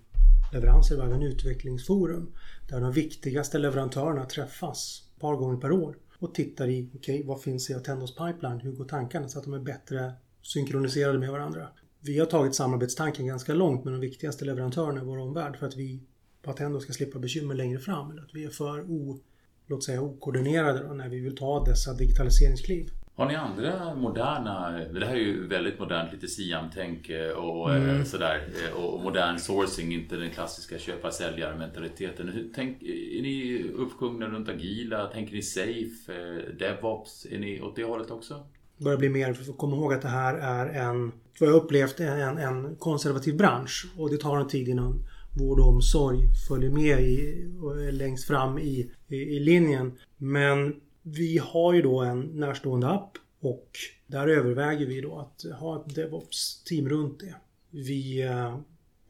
leveranser. 0.52 0.94
Vi 0.94 1.00
har 1.00 1.08
även 1.08 1.22
utvecklingsforum 1.22 2.32
där 2.68 2.80
de 2.80 2.92
viktigaste 2.92 3.58
leverantörerna 3.58 4.24
träffas 4.24 5.02
ett 5.14 5.20
par 5.20 5.36
gånger 5.36 5.60
per 5.60 5.72
år 5.72 5.96
och 6.18 6.34
tittar 6.34 6.68
i, 6.68 6.90
okej, 6.94 7.14
okay, 7.14 7.26
vad 7.26 7.42
finns 7.42 7.70
i 7.70 7.74
Attendos 7.74 8.14
pipeline? 8.14 8.60
Hur 8.60 8.72
går 8.72 8.84
tankarna? 8.84 9.28
Så 9.28 9.38
att 9.38 9.44
de 9.44 9.54
är 9.54 9.58
bättre 9.58 10.12
synkroniserade 10.42 11.18
med 11.18 11.30
varandra. 11.30 11.68
Vi 12.00 12.18
har 12.18 12.26
tagit 12.26 12.54
samarbetstanken 12.54 13.26
ganska 13.26 13.54
långt 13.54 13.84
med 13.84 13.92
de 13.92 14.00
viktigaste 14.00 14.44
leverantörerna 14.44 15.00
i 15.00 15.04
vår 15.04 15.18
omvärld 15.18 15.56
för 15.56 15.66
att 15.66 15.76
vi 15.76 16.02
på 16.42 16.50
Attendo 16.50 16.80
ska 16.80 16.92
slippa 16.92 17.18
bekymmer 17.18 17.54
längre 17.54 17.78
fram. 17.78 18.10
Eller 18.10 18.22
att 18.22 18.34
vi 18.34 18.44
är 18.44 18.50
för 18.50 18.90
o, 18.90 19.20
låt 19.70 19.84
säga, 19.84 20.00
okoordinerade 20.00 20.88
då, 20.88 20.94
när 20.94 21.08
vi 21.08 21.20
vill 21.20 21.36
ta 21.36 21.64
dessa 21.64 21.94
digitaliseringskliv. 21.94 22.90
Har 23.14 23.26
ni 23.26 23.34
andra 23.34 23.94
moderna, 23.94 24.70
det 24.70 25.06
här 25.06 25.14
är 25.14 25.20
ju 25.20 25.46
väldigt 25.46 25.78
modernt, 25.78 26.12
lite 26.12 26.28
Siam-tänk 26.28 27.08
eh, 27.08 27.30
och 27.30 27.74
eh, 27.74 27.90
mm. 27.90 28.04
sådär. 28.04 28.48
Eh, 28.68 28.84
och 28.84 29.02
modern 29.02 29.38
sourcing, 29.38 29.92
inte 29.92 30.16
den 30.16 30.30
klassiska 30.30 30.78
köpa-säljare-mentaliteten. 30.78 32.50
Tänk, 32.54 32.82
är 32.82 33.22
ni 33.22 33.64
uppsjungna 33.76 34.26
runt 34.26 34.48
agila? 34.48 35.06
Tänker 35.06 35.34
ni 35.34 35.42
safe? 35.42 36.12
DevOps? 36.58 37.26
Är 37.30 37.38
ni 37.38 37.60
åt 37.60 37.76
det 37.76 37.84
hållet 37.84 38.10
också? 38.10 38.44
börjar 38.84 38.98
bli 38.98 39.08
mer, 39.08 39.32
för 39.32 39.52
att 39.52 39.58
komma 39.58 39.76
ihåg 39.76 39.92
att 39.92 40.02
det 40.02 40.08
här 40.08 40.34
är 40.34 40.66
en, 40.66 41.12
vad 41.40 41.48
jag 41.48 41.56
upplevt, 41.56 42.00
en, 42.00 42.38
en 42.38 42.76
konservativ 42.76 43.36
bransch. 43.36 43.86
Och 43.96 44.10
det 44.10 44.16
tar 44.16 44.38
en 44.38 44.48
tid 44.48 44.68
innan 44.68 45.04
vård 45.32 45.60
och 45.60 45.68
omsorg 45.68 46.18
följer 46.48 46.70
med 46.70 47.00
i, 47.00 47.48
längst 47.92 48.26
fram 48.26 48.58
i, 48.58 48.90
i, 49.08 49.16
i 49.16 49.40
linjen. 49.40 49.98
Men 50.16 50.80
vi 51.02 51.38
har 51.38 51.74
ju 51.74 51.82
då 51.82 52.00
en 52.00 52.20
närstående 52.20 52.88
app 52.88 53.18
och 53.40 53.70
där 54.06 54.28
överväger 54.28 54.86
vi 54.86 55.00
då 55.00 55.18
att 55.18 55.58
ha 55.60 55.80
ett 55.80 55.94
DevOps-team 55.94 56.88
runt 56.88 57.20
det. 57.20 57.34
Vi 57.70 58.22
eh, 58.22 58.58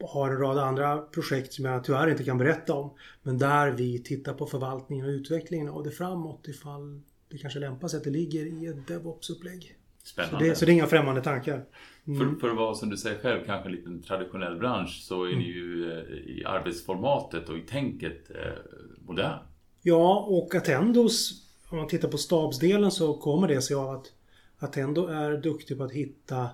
har 0.03 0.29
en 0.31 0.37
rad 0.37 0.57
andra 0.57 0.97
projekt 0.97 1.53
som 1.53 1.65
jag 1.65 1.83
tyvärr 1.83 2.09
inte 2.09 2.23
kan 2.23 2.37
berätta 2.37 2.73
om. 2.73 2.93
Men 3.23 3.37
där 3.37 3.71
vi 3.71 4.03
tittar 4.03 4.33
på 4.33 4.45
förvaltningen 4.45 5.05
och 5.05 5.09
utvecklingen 5.09 5.69
av 5.69 5.83
det 5.83 5.91
framåt 5.91 6.47
ifall 6.47 7.01
det 7.29 7.37
kanske 7.37 7.59
lämpar 7.59 7.87
sig 7.87 7.97
att 7.97 8.03
det 8.03 8.09
ligger 8.09 8.45
i 8.45 8.67
ett 8.67 8.87
DevOps-upplägg. 8.87 9.75
Spännande. 10.03 10.37
Så 10.37 10.43
det, 10.43 10.55
så 10.55 10.65
det 10.65 10.71
är 10.71 10.73
inga 10.73 10.87
främmande 10.87 11.21
tankar. 11.21 11.65
Mm. 12.07 12.19
För, 12.19 12.39
för 12.39 12.49
att 12.49 12.57
vara 12.57 12.75
som 12.75 12.89
du 12.89 12.97
säger 12.97 13.19
själv 13.19 13.45
kanske 13.45 13.69
en 13.69 13.75
liten 13.75 14.01
traditionell 14.01 14.59
bransch 14.59 15.01
så 15.03 15.23
är 15.23 15.27
mm. 15.27 15.39
ni 15.39 15.45
ju 15.45 15.91
eh, 15.91 15.97
i 16.13 16.43
arbetsformatet 16.45 17.49
och 17.49 17.57
i 17.57 17.61
tänket 17.61 18.29
eh, 18.29 18.71
modern. 19.05 19.39
Ja, 19.81 20.25
och 20.29 20.55
Attendos 20.55 21.47
om 21.69 21.77
man 21.77 21.87
tittar 21.87 22.07
på 22.07 22.17
stabsdelen 22.17 22.91
så 22.91 23.13
kommer 23.13 23.47
det 23.47 23.61
sig 23.61 23.75
av 23.75 23.89
att 23.89 24.13
Attendo 24.57 25.07
är 25.07 25.37
duktig 25.37 25.77
på 25.77 25.83
att 25.83 25.91
hitta 25.91 26.49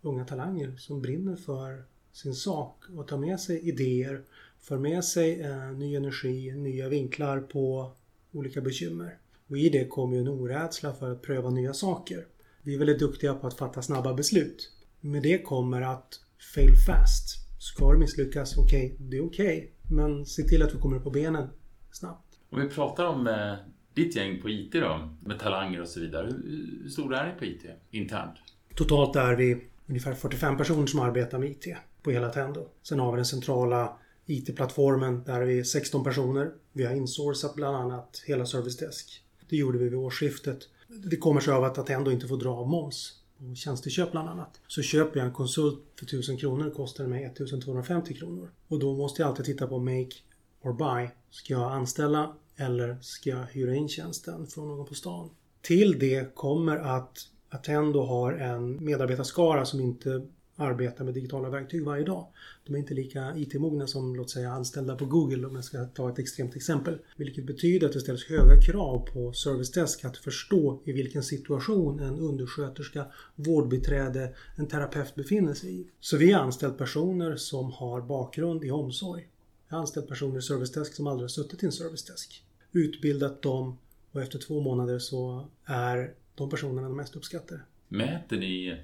unga 0.00 0.24
talanger 0.24 0.76
som 0.76 1.02
brinner 1.02 1.36
för 1.36 1.84
sin 2.12 2.34
sak 2.34 2.84
och 2.96 3.08
tar 3.08 3.18
med 3.18 3.40
sig 3.40 3.68
idéer, 3.68 4.22
för 4.60 4.78
med 4.78 5.04
sig 5.04 5.40
eh, 5.40 5.72
ny 5.72 5.96
energi, 5.96 6.52
nya 6.52 6.88
vinklar 6.88 7.40
på 7.40 7.92
olika 8.32 8.60
bekymmer. 8.60 9.18
Och 9.48 9.58
i 9.58 9.68
det 9.68 9.88
kommer 9.88 10.16
ju 10.16 10.20
en 10.20 10.28
orädsla 10.28 10.92
för 10.92 11.12
att 11.12 11.22
pröva 11.22 11.50
nya 11.50 11.74
saker. 11.74 12.26
Vi 12.62 12.74
är 12.74 12.78
väldigt 12.78 12.98
duktiga 12.98 13.34
på 13.34 13.46
att 13.46 13.58
fatta 13.58 13.82
snabba 13.82 14.14
beslut. 14.14 14.70
Med 15.04 15.22
det 15.22 15.42
kommer 15.42 15.82
att 15.82 16.20
fail 16.54 16.76
fast. 16.86 17.38
Ska 17.58 17.92
det 17.92 17.98
misslyckas, 17.98 18.56
okej, 18.56 18.92
okay, 18.94 19.06
det 19.08 19.16
är 19.16 19.26
okej. 19.26 19.58
Okay. 19.58 19.68
Men 19.96 20.26
se 20.26 20.42
till 20.42 20.62
att 20.62 20.74
vi 20.74 20.78
kommer 20.78 20.98
på 20.98 21.10
benen 21.10 21.48
snabbt. 21.90 22.38
Om 22.50 22.60
vi 22.60 22.68
pratar 22.68 23.04
om 23.04 23.26
eh, 23.26 23.54
ditt 23.94 24.16
gäng 24.16 24.42
på 24.42 24.50
IT 24.50 24.72
då, 24.72 25.10
med 25.20 25.38
talanger 25.38 25.80
och 25.80 25.88
så 25.88 26.00
vidare. 26.00 26.26
Hur 26.26 26.88
stora 26.88 27.20
är 27.20 27.32
ni 27.32 27.38
på 27.38 27.44
IT 27.44 27.64
internt? 27.90 28.34
Totalt 28.74 29.16
är 29.16 29.36
vi 29.36 29.64
ungefär 29.86 30.14
45 30.14 30.56
personer 30.56 30.86
som 30.86 31.00
arbetar 31.00 31.38
med 31.38 31.50
IT 31.50 31.66
på 32.02 32.10
hela 32.10 32.28
Tendo. 32.28 32.68
Sen 32.82 33.00
har 33.00 33.12
vi 33.12 33.16
den 33.16 33.26
centrala 33.26 33.96
IT-plattformen. 34.26 35.22
Där 35.24 35.40
är 35.40 35.46
vi 35.46 35.64
16 35.64 36.04
personer. 36.04 36.52
Vi 36.72 36.84
har 36.84 36.94
insourcat 36.94 37.54
bland 37.54 37.76
annat 37.76 38.22
hela 38.26 38.46
Service 38.46 38.76
Desk. 38.76 39.24
Det 39.48 39.56
gjorde 39.56 39.78
vi 39.78 39.84
vid 39.84 39.98
årsskiftet. 39.98 40.58
Det 40.88 41.16
kommer 41.16 41.40
sig 41.40 41.54
av 41.54 41.64
att 41.64 41.78
Attendo 41.78 42.10
inte 42.10 42.28
får 42.28 42.36
dra 42.36 42.50
av 42.50 42.68
moms 42.68 43.21
tjänsteköp 43.54 44.12
bland 44.12 44.28
annat. 44.28 44.60
Så 44.66 44.82
köper 44.82 45.18
jag 45.18 45.26
en 45.26 45.32
konsult 45.32 45.80
för 45.98 46.06
1000 46.06 46.36
kronor 46.36 46.70
kostar 46.70 47.04
det 47.04 47.10
mig 47.10 47.24
1250 47.24 48.14
kronor. 48.14 48.50
Och 48.68 48.78
då 48.78 48.96
måste 48.96 49.22
jag 49.22 49.28
alltid 49.28 49.44
titta 49.44 49.66
på 49.66 49.78
make 49.78 50.14
or 50.62 50.72
buy. 50.72 51.08
Ska 51.30 51.52
jag 51.52 51.72
anställa 51.72 52.36
eller 52.56 52.98
ska 53.00 53.30
jag 53.30 53.44
hyra 53.44 53.74
in 53.74 53.88
tjänsten 53.88 54.46
från 54.46 54.68
någon 54.68 54.86
på 54.86 54.94
stan? 54.94 55.30
Till 55.62 55.98
det 55.98 56.34
kommer 56.34 56.76
att 56.76 57.28
Attendo 57.52 58.02
har 58.02 58.32
en 58.32 58.84
medarbetarskara 58.84 59.64
som 59.64 59.80
inte 59.80 60.26
arbetar 60.62 61.04
med 61.04 61.14
digitala 61.14 61.50
verktyg 61.50 61.84
varje 61.84 62.04
dag. 62.04 62.26
De 62.64 62.74
är 62.74 62.78
inte 62.78 62.94
lika 62.94 63.36
IT-mogna 63.36 63.86
som 63.86 64.16
låt 64.16 64.30
säga 64.30 64.50
anställda 64.50 64.96
på 64.96 65.04
Google 65.04 65.46
om 65.46 65.54
jag 65.54 65.64
ska 65.64 65.84
ta 65.84 66.10
ett 66.10 66.18
extremt 66.18 66.56
exempel. 66.56 66.98
Vilket 67.16 67.46
betyder 67.46 67.86
att 67.86 67.92
det 67.92 68.00
ställs 68.00 68.24
höga 68.24 68.60
krav 68.60 69.06
på 69.12 69.32
Service 69.32 69.72
Desk 69.72 70.04
att 70.04 70.16
förstå 70.16 70.80
i 70.84 70.92
vilken 70.92 71.22
situation 71.22 72.00
en 72.00 72.18
undersköterska, 72.18 73.06
vårdbiträde, 73.34 74.34
en 74.56 74.66
terapeut 74.66 75.14
befinner 75.14 75.54
sig 75.54 75.80
i. 75.80 75.86
Så 76.00 76.16
vi 76.16 76.32
har 76.32 76.42
anställt 76.42 76.78
personer 76.78 77.36
som 77.36 77.72
har 77.72 78.00
bakgrund 78.00 78.64
i 78.64 78.70
omsorg. 78.70 79.28
Jag 79.68 79.76
har 79.76 79.80
anställt 79.80 80.08
personer 80.08 80.38
i 80.38 80.42
Service 80.42 80.72
Desk 80.72 80.94
som 80.94 81.06
aldrig 81.06 81.24
har 81.24 81.28
suttit 81.28 81.62
i 81.62 81.66
en 81.66 81.72
Service 81.72 82.04
Desk. 82.04 82.44
Utbildat 82.72 83.42
dem 83.42 83.78
och 84.12 84.22
efter 84.22 84.38
två 84.38 84.60
månader 84.60 84.98
så 84.98 85.48
är 85.64 86.14
de 86.34 86.50
personerna 86.50 86.88
de 86.88 86.96
mest 86.96 87.16
uppskattade. 87.16 87.60
Mäter 87.88 88.36
ni 88.36 88.80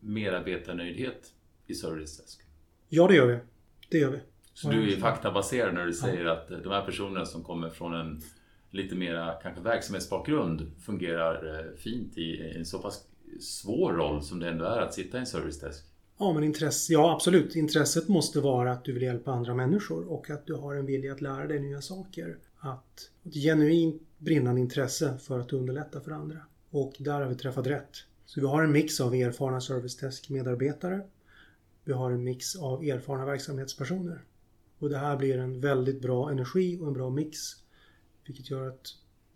medarbetarnöjdhet 0.00 1.32
i 1.66 1.74
Service 1.74 2.18
Desk? 2.18 2.40
Ja, 2.88 3.08
det 3.08 3.14
gör 3.14 3.26
vi. 3.26 3.38
Det 3.88 3.98
gör 3.98 4.10
vi. 4.10 4.18
Så 4.54 4.70
du 4.70 4.92
är 4.92 4.96
faktabaserad 4.96 5.74
när 5.74 5.86
du 5.86 5.92
säger 5.92 6.24
ja. 6.24 6.32
att 6.32 6.48
de 6.48 6.68
här 6.72 6.84
personerna 6.84 7.26
som 7.26 7.44
kommer 7.44 7.70
från 7.70 7.94
en 7.94 8.22
lite 8.70 8.94
mera 8.94 9.32
kanske 9.42 9.60
verksamhetsbakgrund 9.62 10.72
fungerar 10.78 11.58
eh, 11.58 11.76
fint 11.76 12.18
i 12.18 12.52
en 12.56 12.66
så 12.66 12.78
pass 12.78 13.04
svår 13.40 13.92
roll 13.92 14.22
som 14.22 14.40
det 14.40 14.48
ändå 14.48 14.64
är 14.64 14.80
att 14.80 14.94
sitta 14.94 15.16
i 15.16 15.20
en 15.20 15.26
service 15.26 15.60
desk? 15.60 15.84
Ja, 16.18 16.32
men 16.32 16.44
intresse, 16.44 16.92
ja 16.92 17.14
absolut. 17.14 17.56
Intresset 17.56 18.08
måste 18.08 18.40
vara 18.40 18.72
att 18.72 18.84
du 18.84 18.92
vill 18.92 19.02
hjälpa 19.02 19.32
andra 19.32 19.54
människor 19.54 20.12
och 20.12 20.30
att 20.30 20.46
du 20.46 20.54
har 20.54 20.74
en 20.74 20.86
vilja 20.86 21.12
att 21.12 21.20
lära 21.20 21.46
dig 21.46 21.60
nya 21.60 21.80
saker. 21.80 22.36
Att 22.58 23.10
ett 23.24 23.34
genuint 23.34 24.02
brinnande 24.18 24.60
intresse 24.60 25.18
för 25.18 25.38
att 25.38 25.52
underlätta 25.52 26.00
för 26.00 26.10
andra. 26.10 26.38
Och 26.70 26.92
där 26.98 27.20
har 27.20 27.26
vi 27.26 27.34
träffat 27.34 27.66
rätt. 27.66 28.04
Så 28.30 28.40
vi 28.40 28.46
har 28.46 28.62
en 28.62 28.72
mix 28.72 29.00
av 29.00 29.14
erfarna 29.14 29.60
Service 29.60 29.96
Desk-medarbetare. 29.96 31.02
Vi 31.84 31.92
har 31.92 32.10
en 32.10 32.24
mix 32.24 32.56
av 32.56 32.84
erfarna 32.84 33.24
verksamhetspersoner. 33.24 34.20
Och 34.78 34.90
det 34.90 34.98
här 34.98 35.16
blir 35.16 35.38
en 35.38 35.60
väldigt 35.60 36.02
bra 36.02 36.30
energi 36.30 36.78
och 36.80 36.86
en 36.86 36.92
bra 36.92 37.10
mix. 37.10 37.38
Vilket 38.26 38.50
gör 38.50 38.68
att 38.68 38.86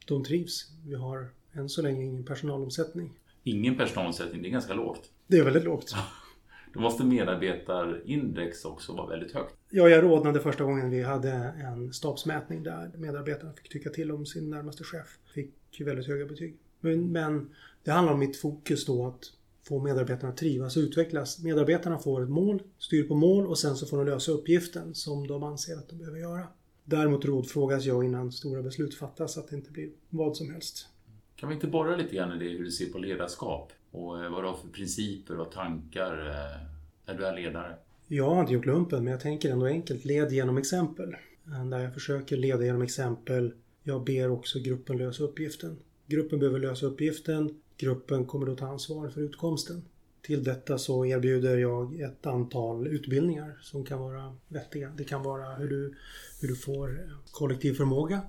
de 0.06 0.24
trivs. 0.24 0.70
Vi 0.86 0.94
har 0.94 1.28
än 1.52 1.68
så 1.68 1.82
länge 1.82 2.04
ingen 2.04 2.24
personalomsättning. 2.24 3.12
Ingen 3.42 3.76
personalomsättning, 3.76 4.42
det 4.42 4.48
är 4.48 4.52
ganska 4.52 4.74
lågt. 4.74 5.10
Det 5.26 5.38
är 5.38 5.44
väldigt 5.44 5.64
lågt. 5.64 5.94
Då 6.74 6.80
måste 6.80 7.04
medarbetarindex 7.04 8.64
också 8.64 8.92
vara 8.92 9.06
väldigt 9.06 9.32
högt. 9.32 9.54
Ja, 9.70 9.88
jag 9.88 10.04
rådnade 10.04 10.40
första 10.40 10.64
gången 10.64 10.90
vi 10.90 11.02
hade 11.02 11.32
en 11.32 11.92
stabsmätning 11.92 12.62
där 12.62 12.90
medarbetarna 12.96 13.52
fick 13.52 13.68
tycka 13.68 13.90
till 13.90 14.12
om 14.12 14.26
sin 14.26 14.50
närmaste 14.50 14.84
chef. 14.84 15.18
Fick 15.34 15.80
väldigt 15.80 16.06
höga 16.06 16.26
betyg. 16.26 16.56
Men, 16.84 17.12
men 17.12 17.50
det 17.84 17.90
handlar 17.90 18.12
om 18.12 18.18
mitt 18.18 18.36
fokus 18.36 18.86
då 18.86 19.06
att 19.06 19.32
få 19.68 19.78
medarbetarna 19.82 20.32
att 20.32 20.36
trivas 20.36 20.76
och 20.76 20.80
utvecklas. 20.80 21.42
Medarbetarna 21.42 21.98
får 21.98 22.22
ett 22.22 22.28
mål, 22.28 22.62
styr 22.78 23.08
på 23.08 23.14
mål 23.14 23.46
och 23.46 23.58
sen 23.58 23.76
så 23.76 23.86
får 23.86 23.96
de 23.96 24.06
lösa 24.06 24.32
uppgiften 24.32 24.94
som 24.94 25.26
de 25.26 25.42
anser 25.42 25.76
att 25.76 25.88
de 25.88 25.98
behöver 25.98 26.18
göra. 26.18 26.46
Däremot 26.84 27.24
rådfrågas 27.24 27.84
jag 27.84 28.04
innan 28.04 28.32
stora 28.32 28.62
beslut 28.62 28.94
fattas 28.94 29.34
så 29.34 29.40
att 29.40 29.48
det 29.48 29.56
inte 29.56 29.70
blir 29.70 29.90
vad 30.08 30.36
som 30.36 30.50
helst. 30.50 30.86
Kan 31.36 31.48
vi 31.48 31.54
inte 31.54 31.66
borra 31.66 31.96
lite 31.96 32.14
grann 32.16 32.32
i 32.32 32.44
det, 32.44 32.50
hur 32.50 32.64
du 32.64 32.70
ser 32.70 32.86
på 32.86 32.98
ledarskap? 32.98 33.72
Och 33.90 34.24
eh, 34.24 34.30
vad 34.30 34.42
du 34.42 34.48
har 34.48 34.56
för 34.56 34.68
principer 34.68 35.40
och 35.40 35.52
tankar 35.52 36.30
eh, 36.30 36.66
när 37.06 37.18
du 37.18 37.26
är 37.26 37.36
ledare? 37.36 37.76
Jag 38.08 38.30
har 38.30 38.40
inte 38.40 38.52
gjort 38.52 38.66
lumpen, 38.66 39.04
men 39.04 39.10
jag 39.10 39.20
tänker 39.20 39.50
ändå 39.50 39.66
enkelt. 39.66 40.04
Led 40.04 40.32
genom 40.32 40.58
exempel. 40.58 41.16
Där 41.70 41.78
jag 41.78 41.94
försöker 41.94 42.36
leda 42.36 42.64
genom 42.64 42.82
exempel. 42.82 43.54
Jag 43.82 44.04
ber 44.04 44.30
också 44.30 44.58
gruppen 44.58 44.98
lösa 44.98 45.22
uppgiften. 45.22 45.76
Gruppen 46.06 46.38
behöver 46.38 46.60
lösa 46.60 46.86
uppgiften. 46.86 47.60
Gruppen 47.76 48.24
kommer 48.24 48.46
då 48.46 48.56
ta 48.56 48.66
ansvar 48.66 49.08
för 49.08 49.20
utkomsten. 49.20 49.82
Till 50.22 50.44
detta 50.44 50.78
så 50.78 51.06
erbjuder 51.06 51.56
jag 51.56 52.00
ett 52.00 52.26
antal 52.26 52.86
utbildningar 52.86 53.58
som 53.62 53.84
kan 53.84 54.00
vara 54.00 54.36
vettiga. 54.48 54.92
Det 54.96 55.04
kan 55.04 55.22
vara 55.22 55.54
hur 55.54 55.68
du, 55.68 55.94
hur 56.40 56.48
du 56.48 56.56
får 56.56 57.10
kollektiv 57.30 57.74
förmåga. 57.74 58.22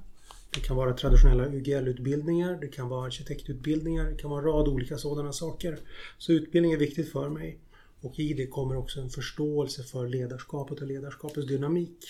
Det 0.53 0.61
kan 0.61 0.75
vara 0.75 0.93
traditionella 0.93 1.47
UGL-utbildningar, 1.47 2.57
det 2.61 2.67
kan 2.67 2.89
vara 2.89 3.05
arkitektutbildningar, 3.05 4.05
det 4.05 4.17
kan 4.17 4.29
vara 4.29 4.39
en 4.39 4.45
rad 4.45 4.67
olika 4.67 4.97
sådana 4.97 5.33
saker. 5.33 5.79
Så 6.17 6.31
utbildning 6.31 6.71
är 6.71 6.77
viktigt 6.77 7.11
för 7.11 7.29
mig. 7.29 7.59
Och 8.01 8.19
i 8.19 8.33
det 8.33 8.47
kommer 8.47 8.77
också 8.77 8.99
en 8.99 9.09
förståelse 9.09 9.83
för 9.83 10.07
ledarskapet 10.07 10.81
och 10.81 10.87
ledarskapets 10.87 11.47
dynamik. 11.47 12.05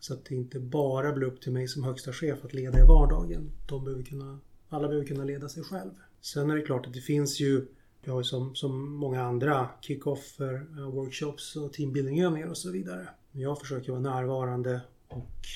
Så 0.00 0.14
att 0.14 0.24
det 0.24 0.34
inte 0.34 0.60
bara 0.60 1.12
blir 1.12 1.26
upp 1.26 1.40
till 1.40 1.52
mig 1.52 1.68
som 1.68 1.84
högsta 1.84 2.12
chef 2.12 2.44
att 2.44 2.54
leda 2.54 2.78
i 2.78 2.86
vardagen. 2.86 3.50
De 3.68 3.84
behöver 3.84 4.04
kunna, 4.04 4.38
alla 4.70 4.88
behöver 4.88 5.06
kunna 5.06 5.24
leda 5.24 5.48
sig 5.48 5.62
själv. 5.62 5.90
Sen 6.20 6.50
är 6.50 6.56
det 6.56 6.62
klart 6.62 6.86
att 6.86 6.92
det 6.92 7.00
finns 7.00 7.40
ju, 7.40 7.66
vi 8.04 8.10
har 8.10 8.20
ju 8.20 8.24
som, 8.24 8.54
som 8.54 8.92
många 8.92 9.22
andra 9.22 9.68
kick-offer, 9.80 10.66
eh, 10.78 10.90
workshops 10.90 11.56
och 11.56 11.72
teambuildingövningar 11.72 12.48
och 12.48 12.58
så 12.58 12.70
vidare. 12.70 13.08
Men 13.32 13.42
jag 13.42 13.60
försöker 13.60 13.92
vara 13.92 14.02
närvarande 14.02 14.80
och 15.08 15.46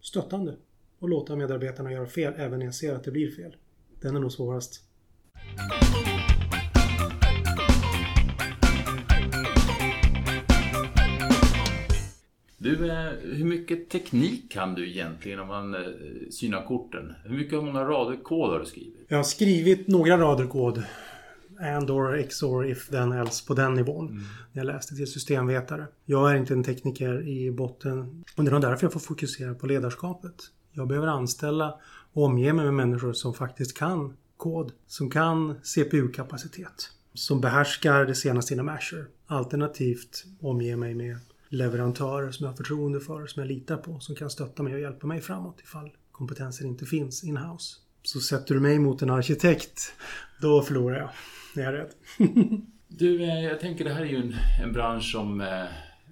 stöttande 0.00 0.56
och 0.98 1.08
låta 1.08 1.36
medarbetarna 1.36 1.92
göra 1.92 2.06
fel 2.06 2.34
även 2.36 2.58
när 2.58 2.66
jag 2.66 2.74
ser 2.74 2.94
att 2.94 3.04
det 3.04 3.10
blir 3.10 3.30
fel. 3.30 3.56
Den 4.00 4.16
är 4.16 4.20
nog 4.20 4.32
svårast. 4.32 4.84
Du, 12.62 12.90
eh, 12.90 13.12
hur 13.22 13.44
mycket 13.44 13.88
teknik 13.88 14.52
kan 14.52 14.74
du 14.74 14.90
egentligen 14.90 15.40
om 15.40 15.48
man 15.48 15.74
eh, 15.74 15.80
synar 16.30 16.66
korten? 16.66 17.14
Hur 17.24 17.36
mycket 17.36 17.52
hur 17.52 17.62
många 17.62 17.84
rader 17.84 18.16
kod 18.22 18.50
har 18.50 18.58
du 18.58 18.66
skrivit? 18.66 19.06
Jag 19.08 19.16
har 19.16 19.24
skrivit 19.24 19.88
några 19.88 20.18
rader 20.18 20.46
kod. 20.46 20.82
And 21.60 21.90
or 21.90 22.22
XOR 22.22 22.66
if 22.66 22.88
then 22.88 23.12
else 23.12 23.46
på 23.46 23.54
den 23.54 23.74
nivån. 23.74 24.08
Mm. 24.08 24.22
Jag 24.52 24.66
läste 24.66 24.94
till 24.94 25.12
systemvetare. 25.12 25.86
Jag 26.04 26.30
är 26.30 26.36
inte 26.36 26.54
en 26.54 26.64
tekniker 26.64 27.28
i 27.28 27.50
botten. 27.50 28.24
Och 28.36 28.44
det 28.44 28.50
är 28.50 28.52
nog 28.52 28.62
därför 28.62 28.84
jag 28.84 28.92
får 28.92 29.00
fokusera 29.00 29.54
på 29.54 29.66
ledarskapet. 29.66 30.34
Jag 30.72 30.88
behöver 30.88 31.08
anställa 31.08 31.74
och 32.12 32.24
omge 32.24 32.52
mig 32.52 32.64
med 32.64 32.74
människor 32.74 33.12
som 33.12 33.34
faktiskt 33.34 33.78
kan 33.78 34.16
kod. 34.36 34.72
Som 34.86 35.10
kan 35.10 35.54
CPU-kapacitet. 35.62 36.90
Som 37.14 37.40
behärskar 37.40 38.04
det 38.04 38.14
senaste 38.14 38.54
inom 38.54 38.68
Azure. 38.68 39.04
Alternativt 39.26 40.24
omge 40.40 40.76
mig 40.76 40.94
med 40.94 41.16
leverantörer 41.50 42.30
som 42.30 42.44
jag 42.44 42.52
har 42.52 42.56
förtroende 42.56 43.00
för, 43.00 43.26
som 43.26 43.42
jag 43.42 43.48
litar 43.48 43.76
på, 43.76 44.00
som 44.00 44.14
kan 44.14 44.30
stötta 44.30 44.62
mig 44.62 44.74
och 44.74 44.80
hjälpa 44.80 45.06
mig 45.06 45.20
framåt 45.20 45.60
ifall 45.60 45.90
kompetensen 46.12 46.66
inte 46.66 46.86
finns 46.86 47.24
in-house. 47.24 47.76
Så 48.02 48.20
sätter 48.20 48.54
du 48.54 48.60
mig 48.60 48.78
mot 48.78 49.02
en 49.02 49.10
arkitekt, 49.10 49.92
då 50.40 50.62
förlorar 50.62 50.98
jag. 50.98 51.10
Det 51.54 51.60
är 51.60 51.72
jag 51.72 51.74
rädd. 51.74 51.92
du, 52.88 53.22
eh, 53.22 53.44
jag 53.44 53.60
tänker 53.60 53.84
det 53.84 53.92
här 53.92 54.02
är 54.02 54.06
ju 54.06 54.16
en, 54.16 54.34
en 54.62 54.72
bransch 54.72 55.12
som 55.12 55.40
eh, 55.40 55.66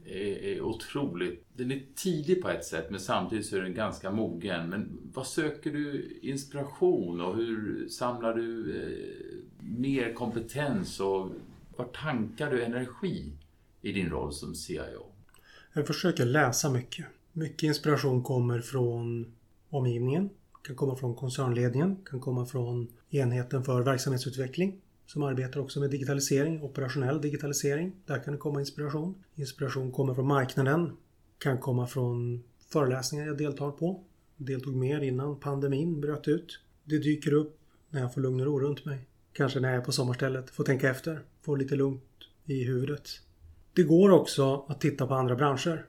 är, 0.05 0.44
är 0.44 0.61
otroligt... 0.61 1.44
Den 1.53 1.70
är 1.70 1.83
tidig 1.94 2.42
på 2.42 2.48
ett 2.48 2.64
sätt 2.64 2.90
men 2.90 3.01
samtidigt 3.01 3.46
så 3.46 3.57
är 3.57 3.61
den 3.61 3.74
ganska 3.74 4.11
mogen. 4.11 4.68
Men 4.68 5.11
vad 5.14 5.27
söker 5.27 5.72
du 5.72 6.18
inspiration 6.22 7.20
och 7.20 7.37
hur 7.37 7.88
samlar 7.88 8.35
du 8.35 8.77
eh, 8.83 9.66
mer 9.66 10.14
kompetens 10.14 11.01
och 11.01 11.31
var 11.77 11.85
tankar 11.85 12.51
du 12.51 12.64
energi 12.64 13.33
i 13.83 13.92
din 13.92 14.11
roll 14.11 14.33
som 14.33 14.55
CIO? 14.55 15.17
Jag 15.79 15.87
försöker 15.87 16.25
läsa 16.25 16.71
mycket. 16.71 17.07
Mycket 17.33 17.62
inspiration 17.62 18.23
kommer 18.23 18.61
från 18.61 19.33
omgivningen. 19.71 20.31
Kan 20.62 20.77
komma 20.77 20.97
från 20.97 21.14
koncernledningen. 21.14 21.97
Kan 22.11 22.21
komma 22.21 22.47
från 22.47 22.88
enheten 23.11 23.64
för 23.64 23.83
verksamhetsutveckling 23.83 24.81
som 25.07 25.23
arbetar 25.23 25.61
också 25.61 25.81
med 25.81 25.91
digitalisering, 25.91 26.62
operationell 26.62 27.21
digitalisering. 27.21 27.93
Där 28.07 28.25
kan 28.25 28.33
det 28.33 28.38
komma 28.38 28.61
inspiration. 28.61 29.25
Inspiration 29.35 29.93
kommer 29.93 30.14
från 30.14 30.27
marknaden. 30.27 30.97
Kan 31.38 31.59
komma 31.59 31.87
från 31.87 32.45
föreläsningar 32.73 33.27
jag 33.27 33.38
deltar 33.38 33.71
på. 33.71 34.05
Deltog 34.37 34.77
mer 34.77 35.01
innan 35.01 35.41
pandemin 35.41 36.01
bröt 36.01 36.29
ut. 36.29 36.61
Det 36.85 36.99
dyker 36.99 37.33
upp 37.33 37.59
när 37.91 38.01
jag 38.01 38.14
får 38.14 38.21
lugn 38.21 38.41
och 38.41 38.47
ro 38.47 38.61
runt 38.61 38.85
mig. 38.85 39.07
Kanske 39.33 39.61
när 39.61 39.69
jag 39.69 39.81
är 39.81 39.85
på 39.85 39.93
sommarstället, 39.93 40.51
får 40.51 40.64
tänka 40.64 40.91
efter, 40.91 41.21
får 41.43 41.57
lite 41.57 41.77
lugnt 41.77 42.03
i 42.45 42.64
huvudet. 42.64 43.09
Det 43.79 43.85
går 43.85 44.11
också 44.11 44.64
att 44.69 44.81
titta 44.81 45.07
på 45.07 45.14
andra 45.14 45.37
branscher. 45.37 45.87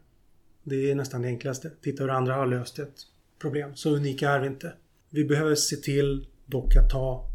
Det 0.64 0.92
är 0.92 0.96
nästan 0.96 1.22
det 1.22 1.28
enklaste. 1.28 1.72
Titta 1.82 2.04
hur 2.04 2.10
andra 2.10 2.34
har 2.34 2.48
löst 2.48 2.80
ett 2.80 2.96
problem. 3.42 3.76
Så 3.76 3.96
unika 3.96 4.30
är 4.30 4.40
vi 4.40 4.48
inte. 4.48 4.74
Vi 5.10 5.26
behöver 5.26 5.56
se 5.56 5.76
till 5.76 6.28
dock 6.46 6.76
att 6.76 6.90
ta 6.90 7.28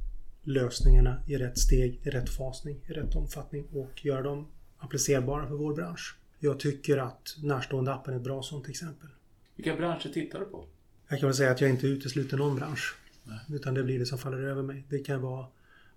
lösningarna 0.43 1.23
i 1.29 1.37
rätt 1.37 1.59
steg, 1.59 2.01
i 2.03 2.11
rätt 2.11 2.31
fasning, 2.31 2.81
i 2.89 2.93
rätt 2.93 3.17
omfattning 3.17 3.65
och 3.73 4.05
göra 4.05 4.23
dem 4.23 4.47
applicerbara 4.79 5.49
för 5.49 5.55
vår 5.55 5.75
bransch. 5.75 6.17
Jag 6.39 6.61
tycker 6.61 6.99
att 6.99 7.37
närstående 7.43 7.93
appen 7.93 8.15
är 8.15 8.19
ett 8.19 8.25
bra 8.25 8.43
sådant 8.43 8.69
exempel. 8.69 9.09
Vilka 9.57 9.77
branscher 9.77 10.09
tittar 10.09 10.41
du 10.41 10.45
på? 10.45 10.65
Jag 11.09 11.21
kan 11.21 11.29
väl 11.29 11.37
säga 11.37 11.51
att 11.51 11.61
jag 11.61 11.71
inte 11.71 11.87
utesluter 11.87 12.37
någon 12.37 12.57
bransch. 12.57 12.97
Nej. 13.25 13.39
Utan 13.49 13.75
det 13.75 13.83
blir 13.83 13.99
det 13.99 14.07
som 14.07 14.19
faller 14.19 14.43
över 14.43 14.63
mig. 14.63 14.85
Det 14.89 14.99
kan 14.99 15.23
vara 15.23 15.47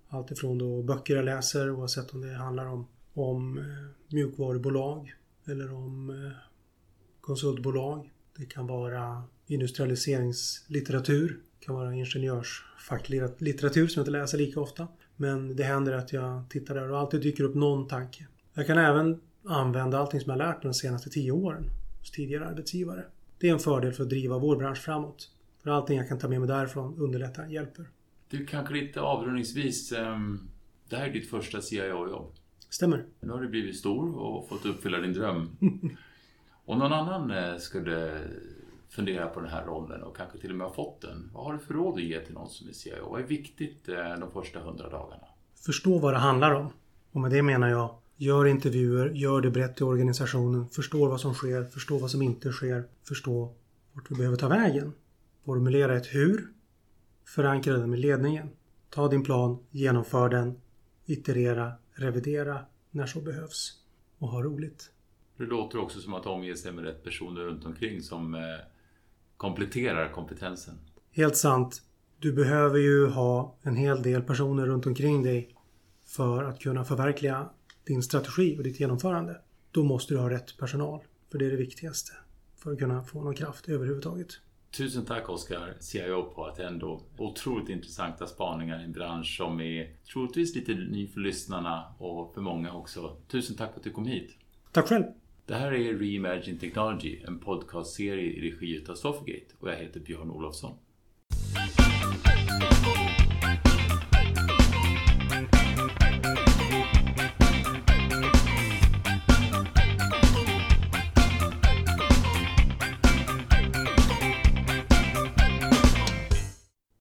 allt 0.10 0.32
ifrån 0.32 0.58
då 0.58 0.84
böcker 0.84 1.16
jag 1.16 1.26
läser 1.26 1.72
oavsett 1.72 2.14
om 2.14 2.22
det 2.22 2.34
handlar 2.34 2.66
om 2.66 2.88
om 3.18 3.58
eh, 3.58 3.64
mjukvarubolag 4.08 5.14
eller 5.48 5.74
om 5.74 6.10
eh, 6.10 6.32
konsultbolag. 7.22 8.12
Det 8.38 8.46
kan 8.46 8.68
vara 8.68 9.24
industrialiseringslitteratur. 9.48 11.40
Det 11.60 11.66
kan 11.66 11.76
vara 11.76 11.94
ingenjörsfacklitteratur 11.94 13.88
som 13.88 14.00
jag 14.00 14.04
inte 14.04 14.20
läser 14.20 14.38
lika 14.38 14.60
ofta. 14.60 14.88
Men 15.16 15.56
det 15.56 15.64
händer 15.64 15.94
att 15.94 16.14
jag 16.14 16.50
tittar 16.50 16.76
där 16.76 16.92
och 16.92 17.00
alltid 17.00 17.22
dyker 17.22 17.44
upp 17.44 17.56
någon 17.56 17.88
tanke. 17.88 18.28
Jag 18.54 18.68
kan 18.68 18.78
även 18.78 19.22
använda 19.46 19.98
allting 19.98 20.20
som 20.22 20.30
jag 20.30 20.38
lärt 20.38 20.64
mig 20.64 20.64
de 20.64 20.74
senaste 20.74 21.10
tio 21.10 21.32
åren 21.32 21.70
hos 22.00 22.12
tidigare 22.12 22.46
arbetsgivare. 22.48 23.06
Det 23.40 23.50
är 23.50 23.54
en 23.54 23.60
fördel 23.60 23.94
för 23.94 24.04
att 24.04 24.10
driva 24.10 24.38
vår 24.38 24.56
bransch 24.56 24.78
framåt. 24.78 25.32
För 25.64 25.70
allting 25.70 25.98
jag 25.98 26.08
kan 26.08 26.20
ta 26.20 26.28
med 26.28 26.40
mig 26.40 26.48
därifrån 26.48 26.98
underlättar, 26.98 27.48
hjälper. 27.48 27.90
Du, 28.30 28.46
kanske 28.46 28.74
lite 28.74 29.02
avrundningsvis. 29.02 29.92
Ehm, 29.92 30.50
det 30.90 30.96
här 30.96 31.08
är 31.08 31.14
ditt 31.14 31.30
första 31.30 31.62
CIO-jobb. 31.62 32.34
Stämmer. 32.70 33.06
Nu 33.20 33.32
har 33.32 33.42
du 33.42 33.48
blivit 33.48 33.78
stor 33.78 34.18
och 34.18 34.50
fått 34.50 34.66
uppfylla 34.66 34.98
din 34.98 35.14
dröm. 35.14 35.58
Om 36.66 36.80
någon 36.80 36.94
annan 36.94 37.32
eh, 37.32 37.58
skulle 37.58 38.22
fundera 38.90 39.28
på 39.28 39.40
den 39.40 39.50
här 39.50 39.66
rollen 39.66 40.04
och 40.04 40.18
kanske 40.18 40.38
till 40.38 40.52
och 40.52 40.58
med 40.58 40.68
har 40.68 40.74
fått 40.74 41.02
den. 41.02 41.30
Vad 41.34 41.46
har 41.46 41.54
du 41.54 41.60
för 41.60 41.74
råd 41.74 41.94
att 41.94 42.04
ge 42.04 42.20
till 42.20 42.34
någon 42.34 42.50
som 42.50 42.70
är 42.70 42.74
CIO? 42.74 43.10
Vad 43.10 43.22
är 43.22 43.26
viktigt 43.26 43.90
eh, 43.90 44.20
de 44.20 44.32
första 44.32 44.60
hundra 44.60 44.90
dagarna? 44.90 45.28
Förstå 45.66 46.00
vad 46.00 46.14
det 46.14 46.18
handlar 46.18 46.52
om. 46.52 46.70
Och 47.12 47.22
med 47.22 47.32
det 47.32 47.42
menar 47.42 47.70
jag, 47.70 47.96
gör 48.16 48.46
intervjuer, 48.46 49.10
gör 49.10 49.42
det 49.42 49.50
brett 49.50 49.82
i 49.82 49.84
organisationen, 49.84 50.70
förstå 50.70 51.08
vad 51.08 51.22
som 51.22 51.34
sker, 51.34 51.64
förstå 51.64 51.98
vad 51.98 52.12
som 52.12 52.22
inte 52.22 52.52
sker, 52.52 52.84
förstå 53.08 53.54
vart 53.94 54.10
du 54.10 54.16
behöver 54.16 54.38
ta 54.38 54.48
vägen. 54.48 54.94
Formulera 55.46 55.98
ett 55.98 56.08
hur, 56.08 56.48
förankra 57.26 57.78
det 57.78 57.88
med 57.88 58.00
ledningen. 58.00 58.50
Ta 58.90 59.08
din 59.08 59.24
plan, 59.24 59.58
genomför 59.72 60.30
den, 60.30 60.62
iterera, 61.06 61.72
revidera 61.98 62.66
när 62.92 63.06
så 63.06 63.22
behövs. 63.22 63.74
Och 64.18 64.28
ha 64.28 64.44
roligt. 64.44 64.92
Det 65.38 65.44
låter 65.44 65.80
också 65.80 66.00
som 66.00 66.14
att 66.14 66.26
omge 66.26 66.56
sig 66.56 66.72
med 66.72 66.84
rätt 66.84 67.04
personer 67.04 67.42
runt 67.42 67.66
omkring 67.66 68.02
som 68.02 68.36
eh, 68.36 68.42
kompletterar 69.38 70.12
kompetensen. 70.12 70.76
Helt 71.12 71.38
sant. 71.38 71.82
Du 72.20 72.34
behöver 72.34 72.80
ju 72.80 73.08
ha 73.08 73.58
en 73.62 73.76
hel 73.76 74.04
del 74.04 74.22
personer 74.22 74.66
runt 74.66 74.86
omkring 74.86 75.24
dig 75.24 75.56
för 76.06 76.44
att 76.44 76.60
kunna 76.60 76.86
förverkliga 76.86 77.50
din 77.84 78.04
strategi 78.04 78.58
och 78.58 78.64
ditt 78.64 78.80
genomförande. 78.80 79.42
Då 79.72 79.84
måste 79.84 80.14
du 80.14 80.20
ha 80.20 80.30
rätt 80.30 80.58
personal. 80.58 81.04
För 81.32 81.38
det 81.38 81.46
är 81.46 81.50
det 81.50 81.58
viktigaste. 81.58 82.12
För 82.56 82.72
att 82.72 82.80
kunna 82.80 83.04
få 83.04 83.24
någon 83.24 83.36
kraft 83.36 83.70
överhuvudtaget. 83.70 84.28
Tusen 84.72 85.06
tack 85.06 85.30
Oskar, 85.30 85.74
CIO 85.80 86.24
på 86.24 86.46
Attendo. 86.46 87.02
Otroligt 87.18 87.70
intressanta 87.70 88.28
spaningar 88.28 88.82
i 88.82 88.84
en 88.84 88.92
bransch 88.92 89.38
som 89.38 89.62
är 89.62 89.96
troligtvis 90.14 90.56
lite 90.56 90.74
ny 90.74 91.08
för 91.08 91.20
lyssnarna 91.20 91.96
och 92.00 92.34
för 92.34 92.42
många 92.42 92.74
också. 92.74 93.18
Tusen 93.28 93.56
tack 93.56 93.72
för 93.72 93.80
att 93.80 93.84
du 93.84 93.92
kom 93.92 94.06
hit. 94.06 94.38
Tack 94.72 94.88
själv! 94.88 95.04
Det 95.46 95.56
här 95.56 95.72
är 95.72 95.94
Reimagine 95.94 96.60
Technology, 96.60 97.22
en 97.28 97.40
podcastserie 97.40 98.32
i 98.32 98.52
regi 98.52 98.86
av 98.90 98.96
Sofagate 98.96 99.54
och 99.60 99.70
jag 99.70 99.76
heter 99.76 100.00
Björn 100.00 100.32
Olofsson. 100.32 100.78